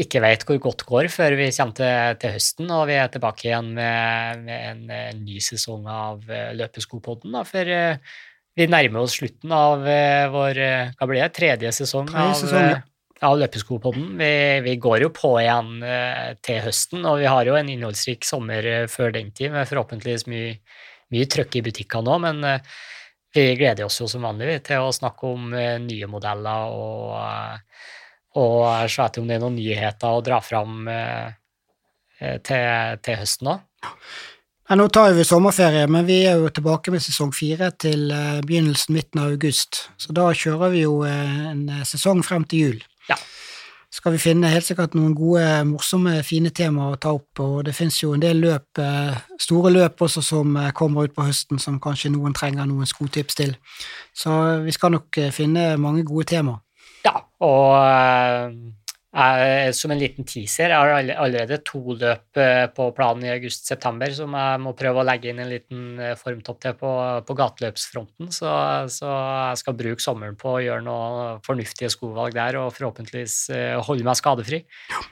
ikke 0.02 0.22
vet 0.24 0.44
hvor 0.46 0.60
godt 0.62 0.84
går 0.88 1.08
før 1.12 1.34
vi 1.40 1.48
kommer 1.56 1.76
til, 1.76 2.18
til, 2.22 2.34
høsten 2.36 2.70
og 2.70 2.86
vi 2.88 2.98
er 3.00 3.10
tilbake 3.12 3.48
igjen 3.48 3.72
med, 3.76 4.44
med 4.46 4.68
en, 4.70 4.84
en, 4.94 5.24
ny 5.26 5.40
sesong 5.42 5.88
av 5.90 6.30
eh, 6.30 6.52
Løpeskopodden. 6.56 7.34
For 7.48 7.72
eh, 7.76 8.14
vi 8.58 8.68
nærmer 8.68 9.04
oss 9.04 9.16
slutten 9.18 9.52
av 9.56 9.84
uh, 9.86 10.30
vår 10.32 10.58
uh, 10.60 10.94
hva 10.98 11.08
blir 11.08 11.22
det, 11.22 11.32
tredje 11.36 11.72
sesong, 11.82 12.08
tredje 12.10 12.40
sesong 12.42 12.66
ja. 12.66 12.78
av, 12.78 12.82
uh, 12.82 13.28
av 13.30 13.38
Løpeskopodden. 13.40 14.08
Vi, 14.20 14.32
vi, 14.66 14.76
går 14.82 15.06
jo 15.06 15.10
på 15.14 15.34
igjen 15.40 15.76
til 16.42 16.58
høsten, 16.64 17.04
og 17.06 17.20
vi 17.22 17.28
har 17.30 17.46
jo 17.46 17.54
en 17.54 17.68
innholdsrik 17.70 18.26
sommer 18.26 18.66
før 18.90 19.14
den 19.14 19.30
tid, 19.30 19.52
med 19.54 19.68
forhåpentligvis 19.70 20.26
mye, 20.32 20.56
mye 21.14 21.28
trøkk 21.30 21.60
i 21.60 21.62
butikkene 21.68 22.08
nå, 22.08 22.16
men 22.24 22.58
vi 23.32 23.44
gleder 23.60 23.86
oss 23.86 24.00
jo 24.02 24.08
som 24.10 24.26
vanlig 24.26 24.58
til 24.66 24.82
å 24.82 24.90
snakke 24.92 25.30
om 25.30 25.54
nye 25.86 26.08
modeller 26.10 26.74
og, 26.74 27.14
og 28.42 28.90
se 28.90 29.06
etter 29.06 29.22
om 29.22 29.30
det 29.30 29.38
er 29.38 29.44
noen 29.46 29.60
nyheter 29.60 30.18
å 30.18 30.26
dra 30.26 30.42
fram 30.42 30.82
til, 32.18 32.98
til 33.06 33.20
høsten 33.22 33.54
òg. 33.54 33.62
Ja, 34.68 34.76
nå 34.78 34.86
tar 34.88 35.10
vi 35.12 35.24
sommerferie, 35.26 35.88
men 35.90 36.06
vi 36.06 36.20
er 36.22 36.38
jo 36.38 36.50
tilbake 36.54 36.92
med 36.94 37.02
sesong 37.02 37.32
fire 37.34 37.72
til 37.82 38.12
uh, 38.14 38.38
begynnelsen, 38.46 38.94
midten 38.94 39.18
av 39.18 39.32
august. 39.34 39.88
Så 39.98 40.14
da 40.14 40.28
kjører 40.38 40.70
vi 40.70 40.84
jo 40.84 41.00
uh, 41.02 41.48
en 41.50 41.64
eh, 41.66 41.80
sesong 41.88 42.22
frem 42.22 42.44
til 42.46 42.62
jul. 42.66 42.84
Ja. 43.08 43.16
Skal 43.92 44.14
vi 44.14 44.20
finne 44.22 44.52
helt 44.52 44.64
sikkert 44.64 44.94
noen 44.94 45.16
gode, 45.18 45.42
morsomme, 45.68 46.14
fine 46.24 46.52
temaer 46.54 46.94
å 46.94 47.00
ta 47.02 47.10
opp, 47.16 47.42
og 47.42 47.56
det 47.66 47.74
finnes 47.76 47.98
jo 47.98 48.14
en 48.14 48.22
del 48.22 48.38
løp, 48.40 48.80
store 49.42 49.72
løp 49.74 50.00
også 50.06 50.22
som 50.24 50.56
kommer 50.78 51.10
ut 51.10 51.12
på 51.12 51.26
høsten, 51.26 51.60
som 51.60 51.76
kanskje 51.82 52.14
noen 52.14 52.32
trenger 52.32 52.70
noen 52.70 52.88
skotips 52.88 53.36
til. 53.42 53.52
Så 54.16 54.32
vi 54.64 54.72
skal 54.72 54.94
nok 54.94 55.20
finne 55.36 55.74
mange 55.76 56.06
gode 56.08 56.30
temaer. 56.32 56.62
Ja, 57.04 57.18
og 57.44 58.56
jeg, 59.12 59.72
som 59.76 59.92
en 59.92 60.00
liten 60.00 60.24
teaser, 60.24 60.72
jeg 60.72 60.78
har 60.78 61.10
allerede 61.20 61.58
to 61.68 61.96
løp 62.00 62.40
eh, 62.40 62.64
på 62.72 62.86
planen 62.96 63.26
i 63.26 63.32
august-september 63.34 64.14
som 64.16 64.32
jeg 64.38 64.60
må 64.64 64.72
prøve 64.78 65.02
å 65.02 65.04
legge 65.04 65.28
inn 65.28 65.42
en 65.42 65.50
liten 65.52 65.82
eh, 66.00 66.14
formtopp 66.16 66.62
til 66.64 66.78
på, 66.80 66.92
på 67.28 67.36
gateløpsfronten. 67.36 68.30
Så, 68.32 68.52
så, 68.92 69.10
jeg 69.52 69.60
skal 69.60 69.76
bruke 69.76 70.04
sommeren 70.04 70.38
på 70.40 70.54
å 70.54 70.62
gjøre 70.64 70.86
noe 70.86 71.26
fornuftige 71.44 71.92
skovalg 71.92 72.38
der 72.38 72.56
og 72.62 72.72
forhåpentligvis 72.78 73.36
eh, 73.52 73.74
holde 73.84 74.08
meg 74.08 74.16
skadefri. 74.16 74.64
Ja. 74.94 75.04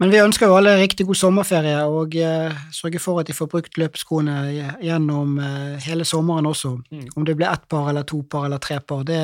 Men 0.00 0.12
vi 0.12 0.20
ønsker 0.20 0.50
jo 0.50 0.56
alle 0.58 0.74
riktig 0.80 1.06
god 1.08 1.20
sommerferie 1.20 1.76
og 1.88 2.16
eh, 2.20 2.64
sørger 2.74 3.02
for 3.02 3.20
at 3.20 3.28
de 3.28 3.36
får 3.36 3.52
brukt 3.52 3.78
løpsskoene 3.80 4.40
gjennom 4.84 5.38
eh, 5.40 5.86
hele 5.86 6.08
sommeren 6.08 6.48
også. 6.48 6.76
Mm. 6.92 7.06
Om 7.16 7.28
det 7.28 7.36
blir 7.38 7.52
ett 7.52 7.68
par 7.68 7.92
eller 7.92 8.08
to 8.08 8.20
par 8.24 8.48
eller 8.48 8.60
tre 8.64 8.80
par, 8.80 9.04
det 9.08 9.22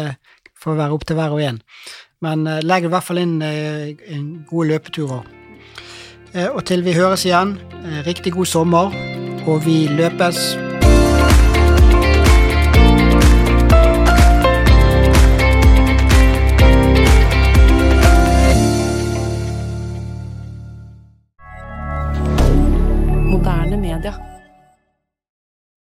får 0.63 0.81
være 0.85 0.97
opp 0.97 1.05
til 1.09 1.19
hver 1.19 1.37
og 1.37 1.45
en. 1.45 1.61
Men 2.23 2.47
uh, 2.47 2.61
legg 2.63 2.87
i 2.87 2.91
hvert 2.93 3.07
fall 3.07 3.23
inn 3.23 3.39
uh, 3.43 3.93
gode 4.49 4.69
løpeturer. 4.73 5.25
Uh, 6.33 6.49
og 6.55 6.63
til 6.69 6.85
vi 6.87 6.97
høres 6.97 7.27
igjen, 7.29 7.59
riktig 8.07 8.33
god 8.37 8.49
sommer, 8.49 9.01
og 9.47 9.65
vi 9.67 9.85
løpes. 9.91 10.72